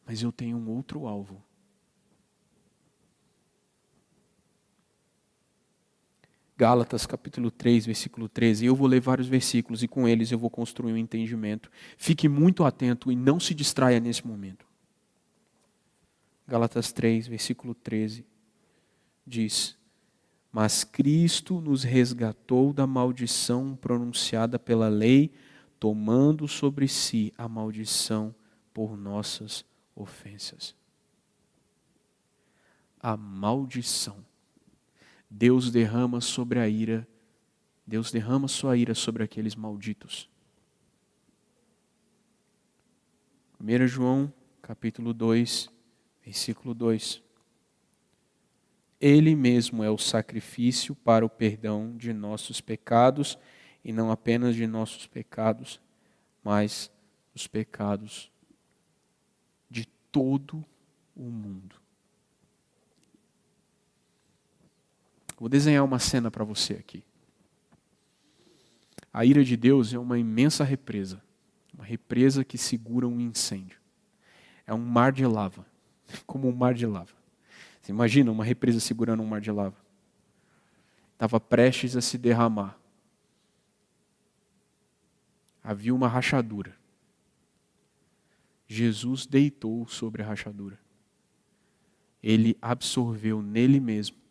[0.06, 1.43] Mas eu tenho um outro alvo.
[6.57, 8.65] Gálatas capítulo 3, versículo 13.
[8.65, 11.69] Eu vou ler vários versículos e com eles eu vou construir um entendimento.
[11.97, 14.65] Fique muito atento e não se distraia nesse momento.
[16.47, 18.25] Gálatas 3, versículo 13
[19.25, 19.77] diz:
[20.51, 25.31] Mas Cristo nos resgatou da maldição pronunciada pela lei,
[25.79, 28.33] tomando sobre si a maldição
[28.73, 29.63] por nossas
[29.95, 30.75] ofensas.
[32.99, 34.26] A maldição
[35.29, 37.07] Deus derrama sobre a ira,
[37.85, 40.29] Deus derrama sua ira sobre aqueles malditos.
[43.59, 45.69] 1 João, capítulo 2,
[46.23, 47.23] versículo 2.
[48.99, 53.37] Ele mesmo é o sacrifício para o perdão de nossos pecados,
[53.83, 55.79] e não apenas de nossos pecados,
[56.43, 56.91] mas
[57.33, 58.31] os pecados
[59.69, 60.65] de todo
[61.15, 61.76] o mundo.
[65.38, 67.04] Vou desenhar uma cena para você aqui.
[69.13, 71.21] A ira de Deus é uma imensa represa,
[71.73, 73.80] uma represa que segura um incêndio.
[74.65, 75.65] É um mar de lava,
[76.26, 77.15] como um mar de lava.
[77.82, 79.78] Você imagina uma represa segurando um mar de lava?
[81.13, 82.78] Estava prestes a se derramar.
[85.63, 86.76] Havia uma rachadura.
[88.67, 90.80] Jesus deitou sobre a rachadura.
[92.21, 94.26] Ele absorveu nele mesmo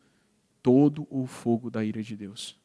[0.67, 2.59] todo o fogo da ira de Deus.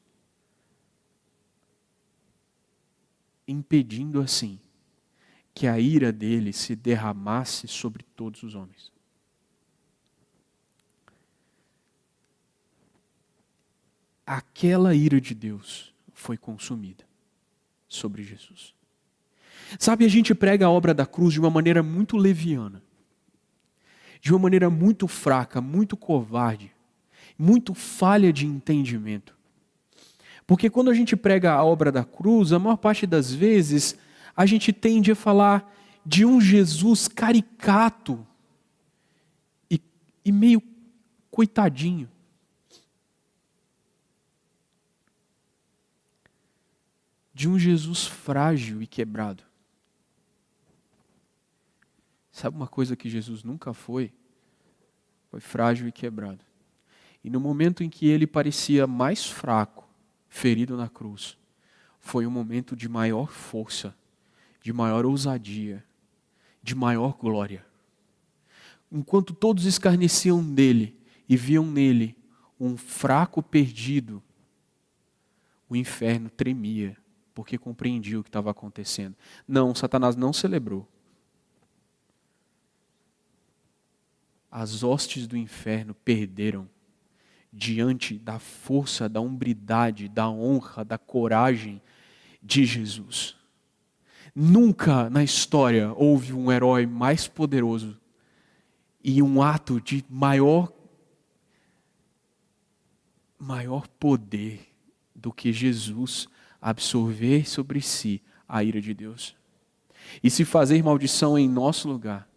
[3.48, 4.60] Impedindo assim
[5.54, 8.92] que a ira dele se derramasse sobre todos os homens.
[14.26, 17.06] Aquela ira de Deus foi consumida
[17.88, 18.74] sobre Jesus.
[19.78, 22.82] Sabe, a gente prega a obra da cruz de uma maneira muito leviana,
[24.20, 26.74] de uma maneira muito fraca, muito covarde
[27.42, 29.36] muito falha de entendimento.
[30.46, 33.98] Porque quando a gente prega a obra da cruz, a maior parte das vezes
[34.36, 35.74] a gente tende a falar
[36.06, 38.26] de um Jesus caricato
[39.72, 39.82] e,
[40.24, 40.62] e meio
[41.32, 42.08] coitadinho.
[47.34, 49.44] De um Jesus frágil e quebrado.
[52.32, 54.14] Sabe uma coisa que Jesus nunca foi?
[55.32, 56.51] Foi frágil e quebrado.
[57.24, 59.88] E no momento em que ele parecia mais fraco,
[60.28, 61.38] ferido na cruz,
[62.00, 63.96] foi um momento de maior força,
[64.62, 65.84] de maior ousadia,
[66.64, 67.66] de maior glória.
[68.92, 72.18] Enquanto todos escarneciam dele e viam nele
[72.60, 74.22] um fraco perdido,
[75.70, 76.98] o inferno tremia,
[77.34, 79.16] porque compreendia o que estava acontecendo.
[79.48, 80.88] Não, Satanás não celebrou.
[84.50, 86.70] As hostes do inferno perderam
[87.52, 91.82] diante da força, da umbridade, da honra, da coragem
[92.42, 93.36] de Jesus.
[94.34, 98.00] Nunca na história houve um herói mais poderoso
[99.04, 100.72] e um ato de maior
[103.38, 104.68] maior poder
[105.16, 106.28] do que Jesus
[106.62, 109.36] absorver sobre si a ira de Deus
[110.24, 112.30] e se fazer maldição em nosso lugar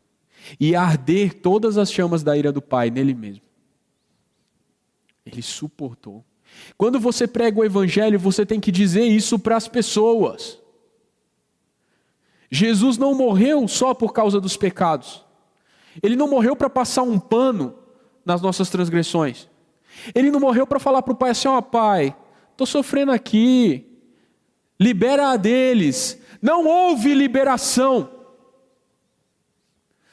[0.59, 3.44] e arder todas as chamas da ira do Pai nele mesmo.
[5.25, 6.25] Ele suportou.
[6.77, 10.59] Quando você prega o Evangelho, você tem que dizer isso para as pessoas.
[12.51, 15.25] Jesus não morreu só por causa dos pecados.
[16.03, 17.75] Ele não morreu para passar um pano
[18.25, 19.49] nas nossas transgressões.
[20.15, 22.15] Ele não morreu para falar para o pai assim: ó, oh, pai,
[22.51, 23.87] estou sofrendo aqui.
[24.79, 26.21] libera a deles.
[26.41, 28.11] Não houve liberação.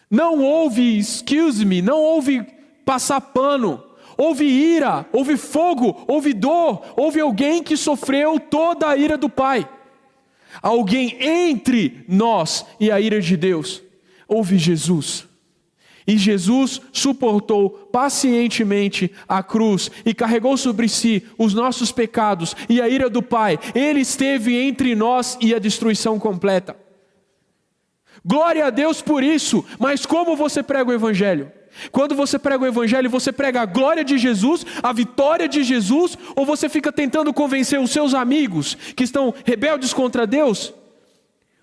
[0.10, 2.44] Não houve, excuse me, não houve
[2.86, 3.91] passar pano.
[4.24, 9.68] Houve ira, houve fogo, houve dor, houve alguém que sofreu toda a ira do Pai.
[10.62, 13.82] Alguém entre nós e a ira de Deus.
[14.28, 15.26] Houve Jesus.
[16.06, 22.88] E Jesus suportou pacientemente a cruz e carregou sobre si os nossos pecados e a
[22.88, 23.58] ira do Pai.
[23.74, 26.78] Ele esteve entre nós e a destruição completa.
[28.24, 31.52] Glória a Deus por isso, mas como você prega o Evangelho?
[31.92, 36.18] Quando você prega o Evangelho, você prega a glória de Jesus, a vitória de Jesus,
[36.36, 40.74] ou você fica tentando convencer os seus amigos que estão rebeldes contra Deus,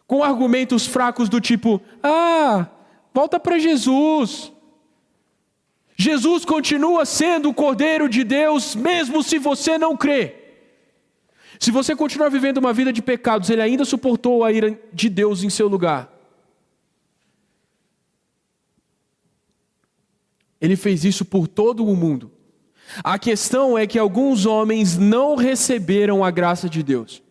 [0.06, 2.66] com argumentos fracos do tipo: ah,
[3.12, 4.52] volta para Jesus.
[6.00, 10.34] Jesus continua sendo o Cordeiro de Deus, mesmo se você não crê.
[11.58, 15.42] Se você continuar vivendo uma vida de pecados, ele ainda suportou a ira de Deus
[15.42, 16.17] em seu lugar.
[20.60, 22.30] Ele fez isso por todo o mundo.
[23.04, 27.22] A questão é que alguns homens não receberam a graça de Deus.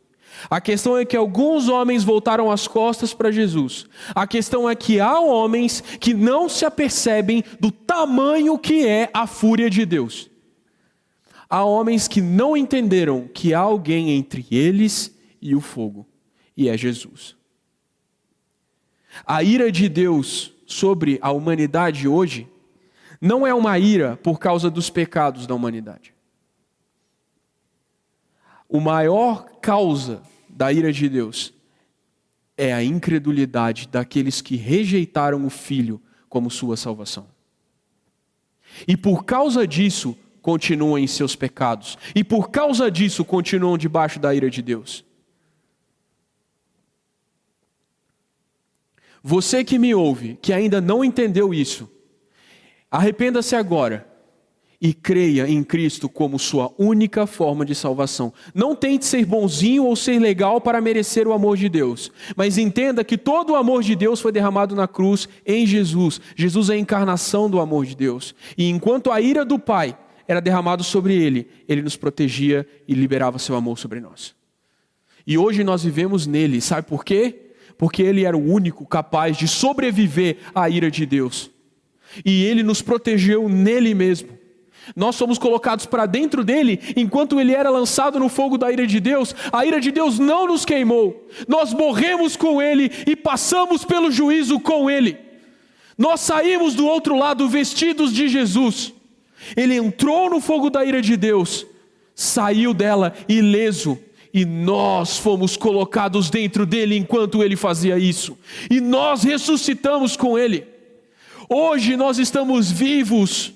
[0.49, 3.87] A questão é que alguns homens voltaram as costas para Jesus.
[4.13, 9.25] A questão é que há homens que não se apercebem do tamanho que é a
[9.25, 10.29] fúria de Deus.
[11.49, 16.05] Há homens que não entenderam que há alguém entre eles e o fogo,
[16.55, 17.35] e é Jesus.
[19.25, 22.47] A ira de Deus sobre a humanidade hoje
[23.21, 26.13] não é uma ira por causa dos pecados da humanidade.
[28.69, 31.53] O maior causa da ira de Deus
[32.57, 37.27] é a incredulidade daqueles que rejeitaram o Filho como sua salvação.
[38.87, 41.97] E por causa disso, continuam em seus pecados.
[42.15, 45.05] E por causa disso, continuam debaixo da ira de Deus.
[49.23, 51.89] Você que me ouve, que ainda não entendeu isso,
[52.89, 54.07] Arrependa-se agora
[54.79, 58.31] e creia em Cristo como sua única forma de salvação.
[58.53, 63.03] Não tente ser bonzinho ou ser legal para merecer o amor de Deus, mas entenda
[63.03, 66.21] que todo o amor de Deus foi derramado na cruz em Jesus.
[66.35, 68.35] Jesus é a encarnação do amor de Deus.
[68.57, 69.97] E enquanto a ira do Pai
[70.27, 74.35] era derramado sobre ele, ele nos protegia e liberava seu amor sobre nós.
[75.25, 77.51] E hoje nós vivemos nele, sabe por quê?
[77.77, 81.51] Porque ele era o único capaz de sobreviver à ira de Deus
[82.25, 84.37] e ele nos protegeu nele mesmo.
[84.95, 88.99] Nós somos colocados para dentro dele, enquanto ele era lançado no fogo da ira de
[88.99, 91.27] Deus, a ira de Deus não nos queimou.
[91.47, 95.17] Nós morremos com ele e passamos pelo juízo com ele.
[95.97, 98.93] Nós saímos do outro lado vestidos de Jesus.
[99.55, 101.65] Ele entrou no fogo da ira de Deus,
[102.15, 103.97] saiu dela ileso,
[104.33, 108.37] e nós fomos colocados dentro dele enquanto ele fazia isso,
[108.69, 110.76] e nós ressuscitamos com ele.
[111.49, 113.53] Hoje nós estamos vivos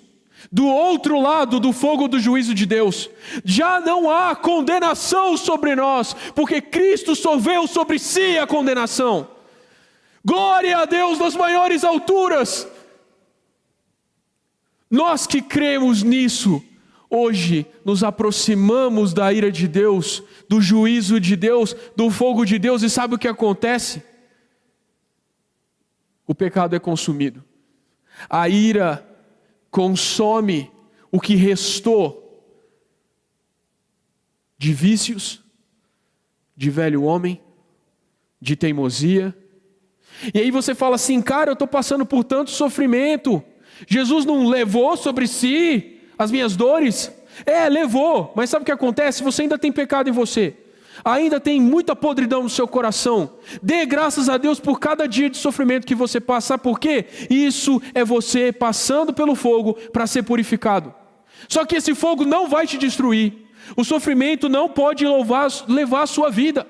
[0.51, 3.09] do outro lado do fogo do juízo de Deus.
[3.43, 9.27] Já não há condenação sobre nós, porque Cristo sorveu sobre si a condenação.
[10.23, 12.67] Glória a Deus nas maiores alturas.
[14.89, 16.63] Nós que cremos nisso,
[17.09, 22.83] hoje nos aproximamos da ira de Deus, do juízo de Deus, do fogo de Deus,
[22.83, 24.03] e sabe o que acontece?
[26.27, 27.50] O pecado é consumido.
[28.29, 29.05] A ira
[29.69, 30.71] consome
[31.11, 32.19] o que restou
[34.57, 35.43] de vícios,
[36.55, 37.41] de velho homem,
[38.39, 39.35] de teimosia.
[40.33, 43.43] E aí você fala assim, cara, eu estou passando por tanto sofrimento.
[43.87, 47.11] Jesus não levou sobre si as minhas dores?
[47.45, 49.23] É, levou, mas sabe o que acontece?
[49.23, 50.55] Você ainda tem pecado em você
[51.03, 55.37] ainda tem muita podridão no seu coração, dê graças a Deus por cada dia de
[55.37, 57.05] sofrimento que você passa, por quê?
[57.29, 60.93] Isso é você passando pelo fogo para ser purificado.
[61.47, 63.33] Só que esse fogo não vai te destruir,
[63.75, 66.67] o sofrimento não pode levar, levar a sua vida.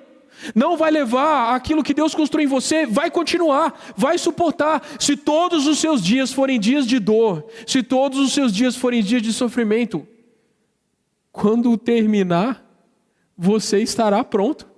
[0.56, 4.82] Não vai levar aquilo que Deus construiu em você, vai continuar, vai suportar.
[5.00, 9.04] Se todos os seus dias forem dias de dor, se todos os seus dias forem
[9.04, 10.08] dias de sofrimento,
[11.32, 12.71] quando terminar,
[13.44, 14.70] você estará pronto.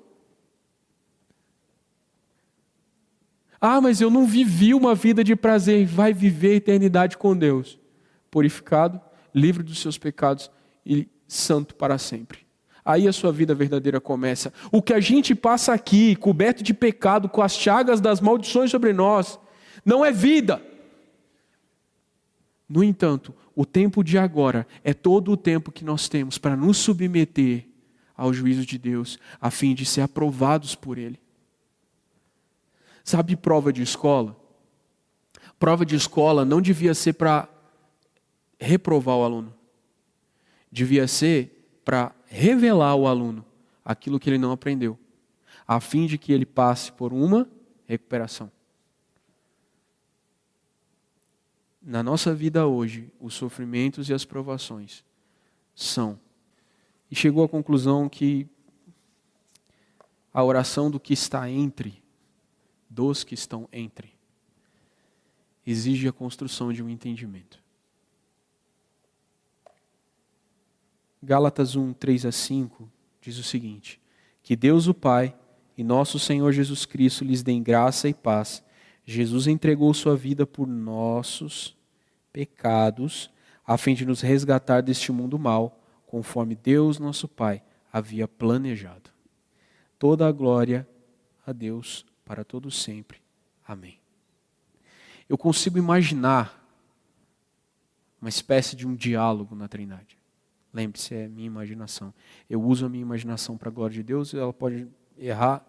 [3.59, 5.85] Ah, mas eu não vivi uma vida de prazer.
[5.85, 7.77] Vai viver a eternidade com Deus,
[8.31, 9.01] purificado,
[9.35, 10.49] livre dos seus pecados
[10.85, 12.39] e santo para sempre.
[12.85, 14.53] Aí a sua vida verdadeira começa.
[14.71, 18.93] O que a gente passa aqui, coberto de pecado, com as chagas das maldições sobre
[18.93, 19.37] nós,
[19.83, 20.61] não é vida.
[22.69, 26.77] No entanto, o tempo de agora é todo o tempo que nós temos para nos
[26.77, 27.72] submeter
[28.15, 31.19] ao juízo de Deus, a fim de ser aprovados por Ele.
[33.03, 34.35] Sabe prova de escola?
[35.59, 37.49] Prova de escola não devia ser para
[38.59, 39.53] reprovar o aluno.
[40.71, 43.45] Devia ser para revelar ao aluno
[43.83, 44.97] aquilo que ele não aprendeu,
[45.67, 47.47] a fim de que ele passe por uma
[47.85, 48.51] recuperação.
[51.81, 55.03] Na nossa vida hoje, os sofrimentos e as provações
[55.75, 56.17] são.
[57.13, 58.47] E chegou à conclusão que
[60.33, 62.01] a oração do que está entre,
[62.89, 64.15] dos que estão entre,
[65.63, 67.61] exige a construção de um entendimento.
[71.21, 72.89] Gálatas 1, 3 a 5
[73.21, 74.01] diz o seguinte:
[74.41, 75.35] Que Deus o Pai
[75.77, 78.63] e nosso Senhor Jesus Cristo lhes dê graça e paz.
[79.05, 81.77] Jesus entregou sua vida por nossos
[82.31, 83.29] pecados,
[83.63, 85.79] a fim de nos resgatar deste mundo mal,
[86.13, 89.09] conforme Deus, nosso Pai, havia planejado.
[89.97, 90.87] Toda a glória
[91.43, 93.19] a Deus para todos sempre.
[93.67, 93.99] Amém.
[95.27, 96.63] Eu consigo imaginar
[98.21, 100.15] uma espécie de um diálogo na Trindade.
[100.71, 102.13] Lembre-se, é minha imaginação.
[102.47, 104.87] Eu uso a minha imaginação para a glória de Deus, ela pode
[105.17, 105.65] errar,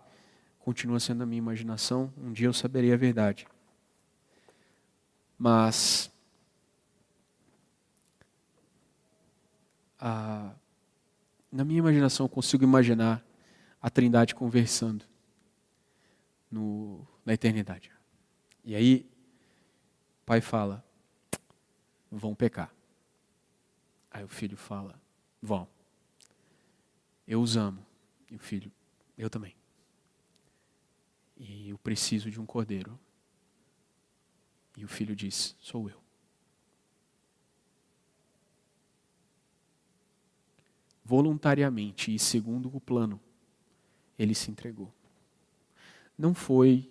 [0.58, 3.46] continua sendo a minha imaginação, um dia eu saberei a verdade.
[5.38, 6.12] Mas
[10.06, 10.54] a,
[11.50, 13.24] na minha imaginação eu consigo imaginar
[13.80, 15.06] a Trindade conversando
[16.50, 17.90] no, na eternidade.
[18.62, 19.08] E aí,
[20.20, 20.84] o pai fala:
[22.10, 22.70] vão pecar.
[24.10, 25.00] Aí o filho fala:
[25.40, 25.66] Vão.
[27.26, 27.84] Eu os amo.
[28.30, 28.70] E o filho:
[29.16, 29.56] Eu também.
[31.38, 33.00] E eu preciso de um cordeiro.
[34.76, 36.03] E o filho diz: Sou eu.
[41.04, 43.20] Voluntariamente e segundo o plano,
[44.18, 44.92] ele se entregou.
[46.16, 46.90] Não foi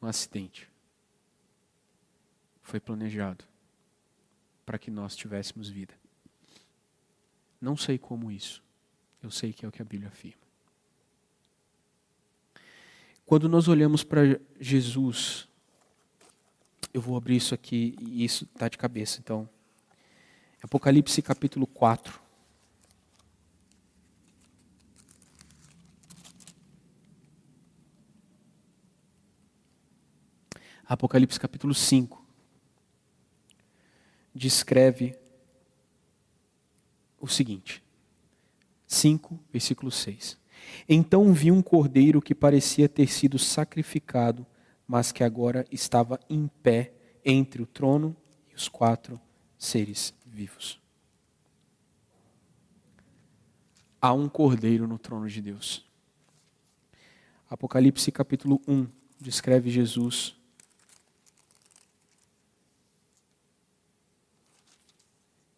[0.00, 0.68] um acidente.
[2.62, 3.44] Foi planejado
[4.64, 5.94] para que nós tivéssemos vida.
[7.60, 8.62] Não sei como isso.
[9.22, 10.42] Eu sei que é o que a Bíblia afirma.
[13.24, 15.48] Quando nós olhamos para Jesus,
[16.92, 19.48] eu vou abrir isso aqui e isso está de cabeça, então.
[20.62, 22.20] Apocalipse capítulo 4.
[30.92, 32.22] Apocalipse capítulo 5
[34.34, 35.18] descreve
[37.18, 37.82] o seguinte:
[38.86, 40.36] 5, versículo 6.
[40.86, 44.46] Então vi um cordeiro que parecia ter sido sacrificado,
[44.86, 46.92] mas que agora estava em pé
[47.24, 48.14] entre o trono
[48.50, 49.18] e os quatro
[49.56, 50.78] seres vivos.
[53.98, 55.86] Há um cordeiro no trono de Deus.
[57.48, 58.86] Apocalipse capítulo 1
[59.18, 60.41] descreve Jesus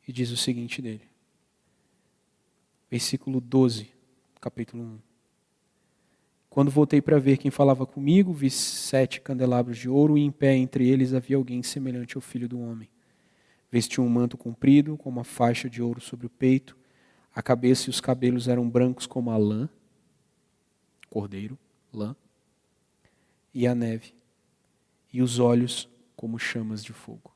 [0.07, 1.09] e diz o seguinte dele:
[2.91, 3.91] versículo 12,
[4.41, 4.99] capítulo 1.
[6.55, 10.55] Quando voltei para ver quem falava comigo, vi sete candelabros de ouro e em pé
[10.55, 12.89] entre eles havia alguém semelhante ao filho do homem.
[13.73, 16.77] Vestia um manto comprido, com uma faixa de ouro sobre o peito.
[17.35, 19.69] A cabeça e os cabelos eram brancos como a lã,
[21.11, 21.59] cordeiro,
[21.93, 22.15] lã,
[23.53, 24.15] e a neve,
[25.13, 27.34] e os olhos como chamas de fogo.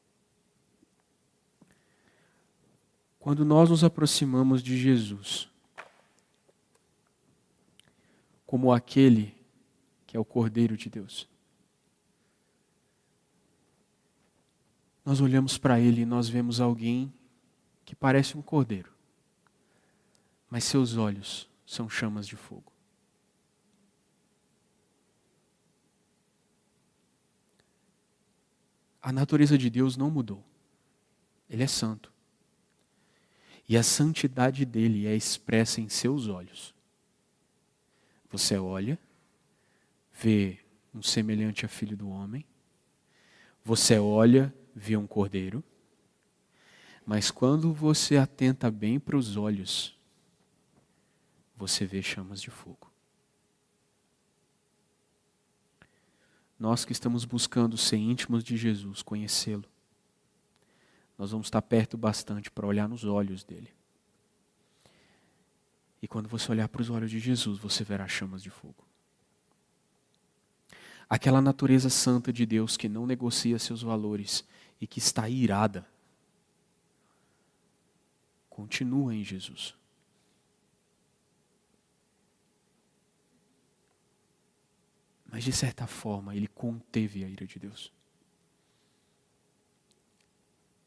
[3.29, 5.51] Quando nós nos aproximamos de Jesus,
[8.47, 9.37] como aquele
[10.07, 11.29] que é o Cordeiro de Deus,
[15.05, 17.12] nós olhamos para ele e nós vemos alguém
[17.85, 18.91] que parece um cordeiro,
[20.49, 22.72] mas seus olhos são chamas de fogo.
[29.03, 30.43] A natureza de Deus não mudou.
[31.51, 32.16] Ele é santo.
[33.68, 36.74] E a santidade dele é expressa em seus olhos.
[38.30, 38.98] Você olha,
[40.12, 40.58] vê
[40.94, 42.44] um semelhante a filho do homem,
[43.62, 45.62] você olha, vê um cordeiro,
[47.04, 49.96] mas quando você atenta bem para os olhos,
[51.56, 52.90] você vê chamas de fogo.
[56.58, 59.64] Nós que estamos buscando ser íntimos de Jesus, conhecê-lo,
[61.18, 63.74] nós vamos estar perto bastante para olhar nos olhos dele.
[66.00, 68.86] E quando você olhar para os olhos de Jesus, você verá chamas de fogo.
[71.10, 74.44] Aquela natureza santa de Deus que não negocia seus valores
[74.80, 75.84] e que está irada,
[78.48, 79.74] continua em Jesus.
[85.26, 87.92] Mas de certa forma, ele conteve a ira de Deus.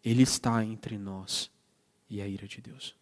[0.03, 1.51] Ele está entre nós
[2.09, 2.95] e a ira de Deus.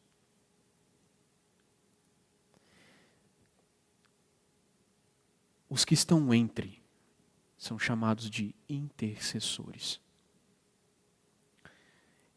[5.70, 6.82] Os que estão entre
[7.58, 10.02] são chamados de intercessores.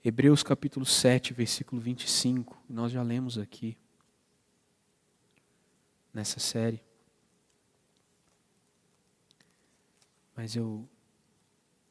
[0.04, 3.76] Hebreus capítulo 7, versículo 25, nós já lemos aqui
[6.12, 6.82] nessa série.
[10.36, 10.88] Mas eu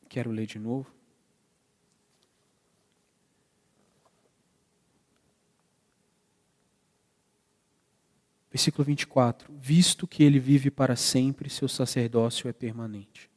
[0.09, 0.93] quero ler de novo.
[8.51, 13.29] Versículo 24: Visto que ele vive para sempre, seu sacerdócio é permanente.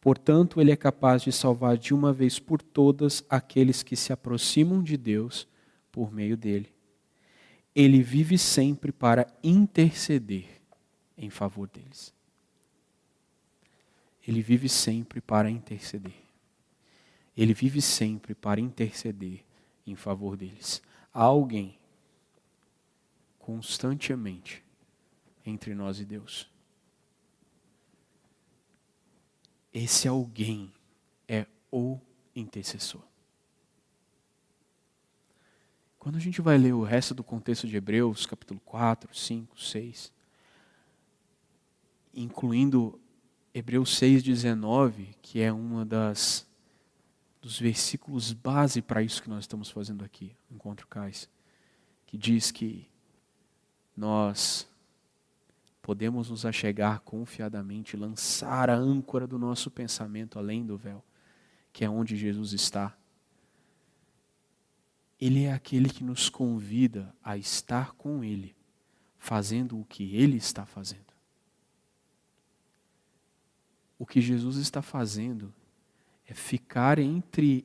[0.00, 4.80] Portanto, ele é capaz de salvar de uma vez por todas aqueles que se aproximam
[4.80, 5.48] de Deus
[5.90, 6.72] por meio dele.
[7.74, 10.46] Ele vive sempre para interceder
[11.18, 12.14] em favor deles.
[14.26, 16.14] Ele vive sempre para interceder.
[17.36, 19.44] Ele vive sempre para interceder
[19.86, 20.80] em favor deles.
[21.12, 21.78] Há alguém
[23.46, 24.64] constantemente
[25.44, 26.50] entre nós e Deus.
[29.72, 30.74] Esse alguém
[31.28, 32.00] é o
[32.34, 33.04] intercessor.
[35.96, 40.12] Quando a gente vai ler o resto do contexto de Hebreus, capítulo 4, 5, 6,
[42.12, 43.00] incluindo
[43.54, 46.44] Hebreus 6,19, que é uma das
[47.40, 51.30] dos versículos base para isso que nós estamos fazendo aqui, Encontro Cais,
[52.04, 52.88] que diz que
[53.96, 54.68] nós
[55.80, 61.02] podemos nos achegar confiadamente, lançar a âncora do nosso pensamento além do véu,
[61.72, 62.96] que é onde Jesus está.
[65.20, 68.54] Ele é aquele que nos convida a estar com Ele,
[69.16, 71.06] fazendo o que Ele está fazendo.
[73.98, 75.54] O que Jesus está fazendo
[76.26, 77.64] é ficar entre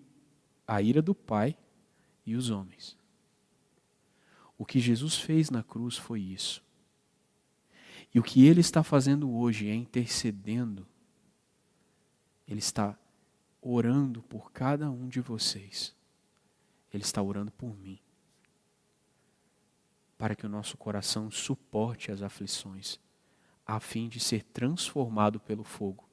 [0.66, 1.58] a ira do Pai
[2.26, 3.01] e os homens.
[4.62, 6.64] O que Jesus fez na cruz foi isso.
[8.14, 10.86] E o que ele está fazendo hoje é intercedendo.
[12.48, 12.96] Ele está
[13.60, 15.96] orando por cada um de vocês.
[16.94, 18.00] Ele está orando por mim.
[20.16, 23.00] Para que o nosso coração suporte as aflições,
[23.66, 26.08] a fim de ser transformado pelo fogo,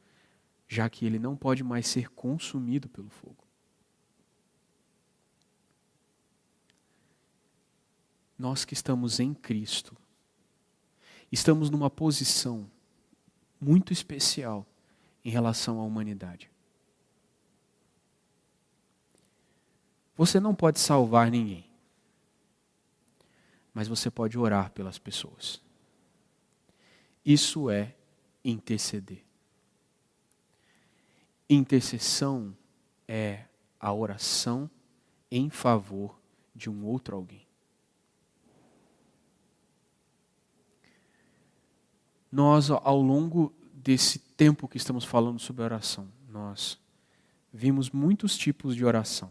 [0.66, 3.47] já que ele não pode mais ser consumido pelo fogo.
[8.38, 9.96] Nós que estamos em Cristo,
[11.30, 12.70] estamos numa posição
[13.60, 14.64] muito especial
[15.24, 16.50] em relação à humanidade.
[20.16, 21.68] Você não pode salvar ninguém,
[23.74, 25.60] mas você pode orar pelas pessoas.
[27.24, 27.94] Isso é
[28.44, 29.24] interceder.
[31.50, 32.56] Intercessão
[33.06, 33.44] é
[33.78, 34.70] a oração
[35.30, 36.18] em favor
[36.54, 37.47] de um outro alguém.
[42.30, 46.78] Nós, ao longo desse tempo que estamos falando sobre oração, nós
[47.52, 49.30] vimos muitos tipos de oração.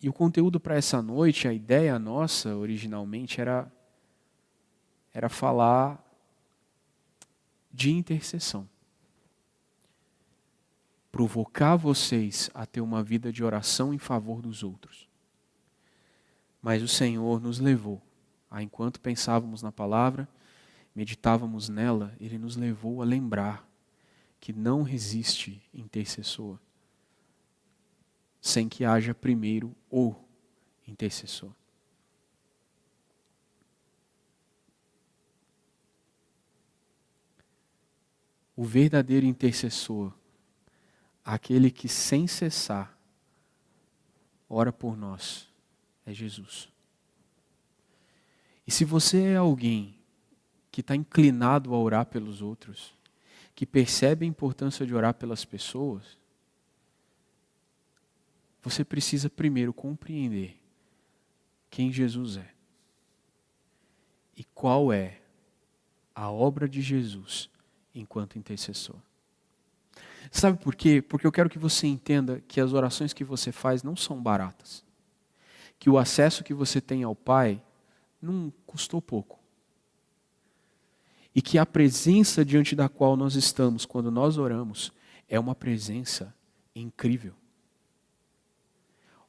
[0.00, 3.72] E o conteúdo para essa noite, a ideia nossa originalmente era
[5.16, 6.04] era falar
[7.72, 8.68] de intercessão.
[11.10, 15.08] Provocar vocês a ter uma vida de oração em favor dos outros.
[16.60, 18.02] Mas o Senhor nos levou
[18.50, 20.28] ah, enquanto pensávamos na palavra,
[20.94, 23.68] meditávamos nela, ele nos levou a lembrar
[24.40, 26.58] que não existe intercessor
[28.40, 30.14] sem que haja primeiro o
[30.86, 31.52] intercessor.
[38.54, 40.14] O verdadeiro intercessor,
[41.24, 42.96] aquele que sem cessar
[44.48, 45.48] ora por nós,
[46.06, 46.75] é Jesus.
[48.66, 49.94] E se você é alguém
[50.70, 52.94] que está inclinado a orar pelos outros,
[53.54, 56.18] que percebe a importância de orar pelas pessoas,
[58.62, 60.58] você precisa primeiro compreender
[61.70, 62.50] quem Jesus é
[64.36, 65.20] e qual é
[66.14, 67.48] a obra de Jesus
[67.94, 68.96] enquanto intercessor.
[70.30, 71.00] Sabe por quê?
[71.00, 74.84] Porque eu quero que você entenda que as orações que você faz não são baratas.
[75.78, 77.62] Que o acesso que você tem ao Pai
[78.20, 79.38] não custou pouco.
[81.34, 84.92] E que a presença diante da qual nós estamos quando nós oramos
[85.28, 86.34] é uma presença
[86.74, 87.34] incrível.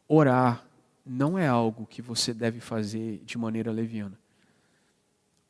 [0.08, 0.66] Orar
[1.06, 4.18] não é algo que você deve fazer de maneira leviana.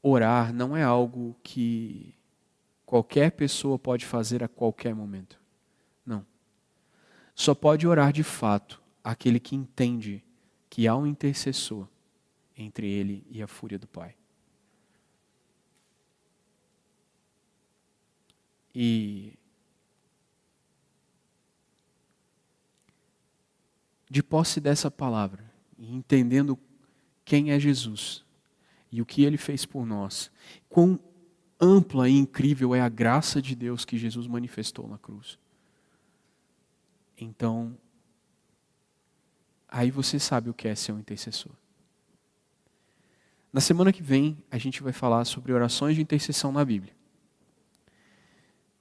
[0.01, 2.13] orar não é algo que
[2.85, 5.39] qualquer pessoa pode fazer a qualquer momento.
[6.05, 6.25] Não.
[7.35, 10.23] Só pode orar de fato aquele que entende
[10.69, 11.87] que há um intercessor
[12.57, 14.15] entre ele e a fúria do Pai.
[18.73, 19.37] E
[24.09, 26.57] de posse dessa palavra, entendendo
[27.25, 28.23] quem é Jesus
[28.91, 30.31] e o que ele fez por nós,
[30.69, 30.99] quão
[31.59, 35.37] ampla e incrível é a graça de Deus que Jesus manifestou na cruz.
[37.17, 37.77] Então,
[39.67, 41.51] aí você sabe o que é ser um intercessor.
[43.51, 46.95] Na semana que vem, a gente vai falar sobre orações de intercessão na Bíblia.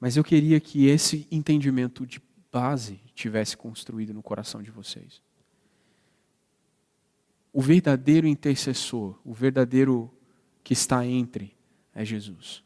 [0.00, 2.20] Mas eu queria que esse entendimento de
[2.52, 5.22] base tivesse construído no coração de vocês.
[7.52, 10.12] O verdadeiro intercessor, o verdadeiro
[10.62, 11.56] que está entre,
[11.94, 12.62] é Jesus.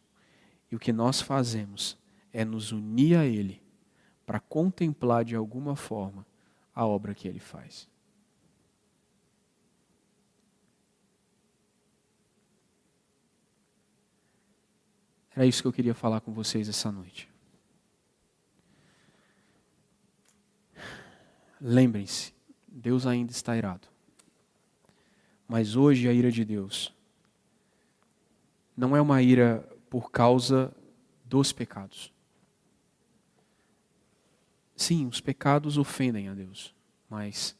[0.70, 1.96] E o que nós fazemos
[2.32, 3.62] é nos unir a Ele
[4.26, 6.26] para contemplar de alguma forma
[6.74, 7.88] a obra que Ele faz.
[15.40, 17.26] Era isso que eu queria falar com vocês essa noite.
[21.58, 22.34] Lembrem-se,
[22.68, 23.88] Deus ainda está irado.
[25.48, 26.94] Mas hoje a ira de Deus
[28.76, 30.76] não é uma ira por causa
[31.24, 32.12] dos pecados.
[34.76, 36.74] Sim, os pecados ofendem a Deus,
[37.08, 37.56] mas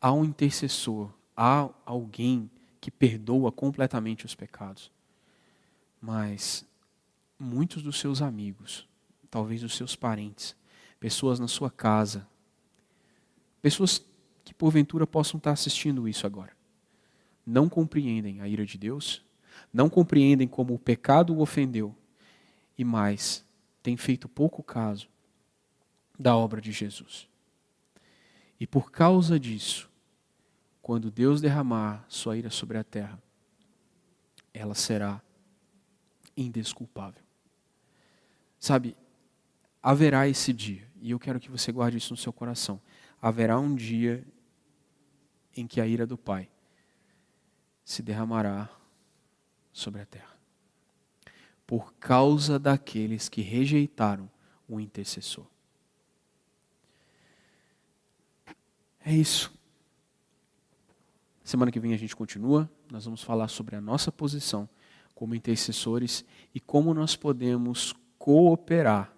[0.00, 2.50] há um intercessor, há alguém
[2.80, 4.90] que perdoa completamente os pecados.
[6.00, 6.65] Mas
[7.38, 8.88] muitos dos seus amigos,
[9.30, 10.56] talvez os seus parentes,
[10.98, 12.26] pessoas na sua casa,
[13.60, 14.04] pessoas
[14.44, 16.56] que porventura possam estar assistindo isso agora,
[17.44, 19.24] não compreendem a ira de Deus,
[19.72, 21.94] não compreendem como o pecado o ofendeu
[22.78, 23.44] e mais,
[23.82, 25.08] têm feito pouco caso
[26.18, 27.28] da obra de Jesus.
[28.58, 29.90] E por causa disso,
[30.80, 33.20] quando Deus derramar sua ira sobre a terra,
[34.54, 35.20] ela será
[36.36, 37.25] indesculpável.
[38.66, 38.96] Sabe,
[39.80, 42.82] haverá esse dia, e eu quero que você guarde isso no seu coração.
[43.22, 44.26] Haverá um dia
[45.56, 46.50] em que a ira do Pai
[47.84, 48.68] se derramará
[49.72, 50.36] sobre a terra.
[51.64, 54.28] Por causa daqueles que rejeitaram
[54.68, 55.46] o intercessor.
[58.98, 59.56] É isso.
[61.44, 62.68] Semana que vem a gente continua.
[62.90, 64.68] Nós vamos falar sobre a nossa posição
[65.14, 67.94] como intercessores e como nós podemos
[68.26, 69.12] cooperar.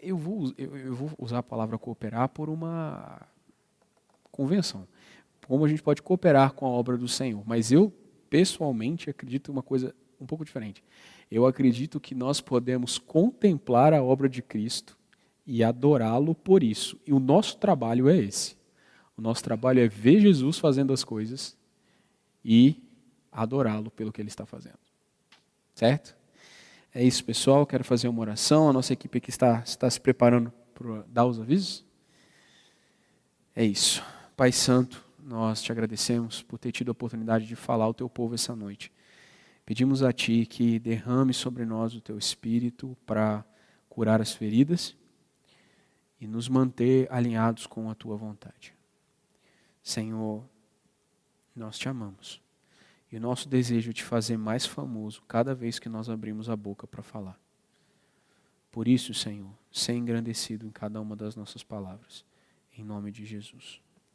[0.00, 3.20] Eu vou, eu vou usar a palavra cooperar por uma
[4.30, 4.88] convenção.
[5.46, 7.42] Como a gente pode cooperar com a obra do Senhor.
[7.44, 7.92] Mas eu,
[8.30, 10.82] pessoalmente, acredito uma coisa um pouco diferente.
[11.30, 14.96] Eu acredito que nós podemos contemplar a obra de Cristo
[15.46, 16.98] e adorá-lo por isso.
[17.06, 18.56] E o nosso trabalho é esse.
[19.14, 21.54] O nosso trabalho é ver Jesus fazendo as coisas
[22.42, 22.82] e
[23.30, 24.78] adorá-lo pelo que ele está fazendo.
[25.74, 26.16] Certo?
[26.98, 27.66] É isso, pessoal.
[27.66, 28.70] Quero fazer uma oração.
[28.70, 31.84] A nossa equipe aqui está, está se preparando para dar os avisos.
[33.54, 34.02] É isso.
[34.34, 38.34] Pai Santo, nós te agradecemos por ter tido a oportunidade de falar ao teu povo
[38.34, 38.90] essa noite.
[39.66, 43.44] Pedimos a Ti que derrame sobre nós o Teu Espírito para
[43.90, 44.96] curar as feridas
[46.18, 48.72] e nos manter alinhados com a Tua vontade.
[49.82, 50.42] Senhor,
[51.54, 52.45] nós te amamos.
[53.10, 56.56] E o nosso desejo é te fazer mais famoso cada vez que nós abrimos a
[56.56, 57.38] boca para falar.
[58.70, 62.24] Por isso, Senhor, ser engrandecido em cada uma das nossas palavras.
[62.76, 63.80] Em nome de Jesus.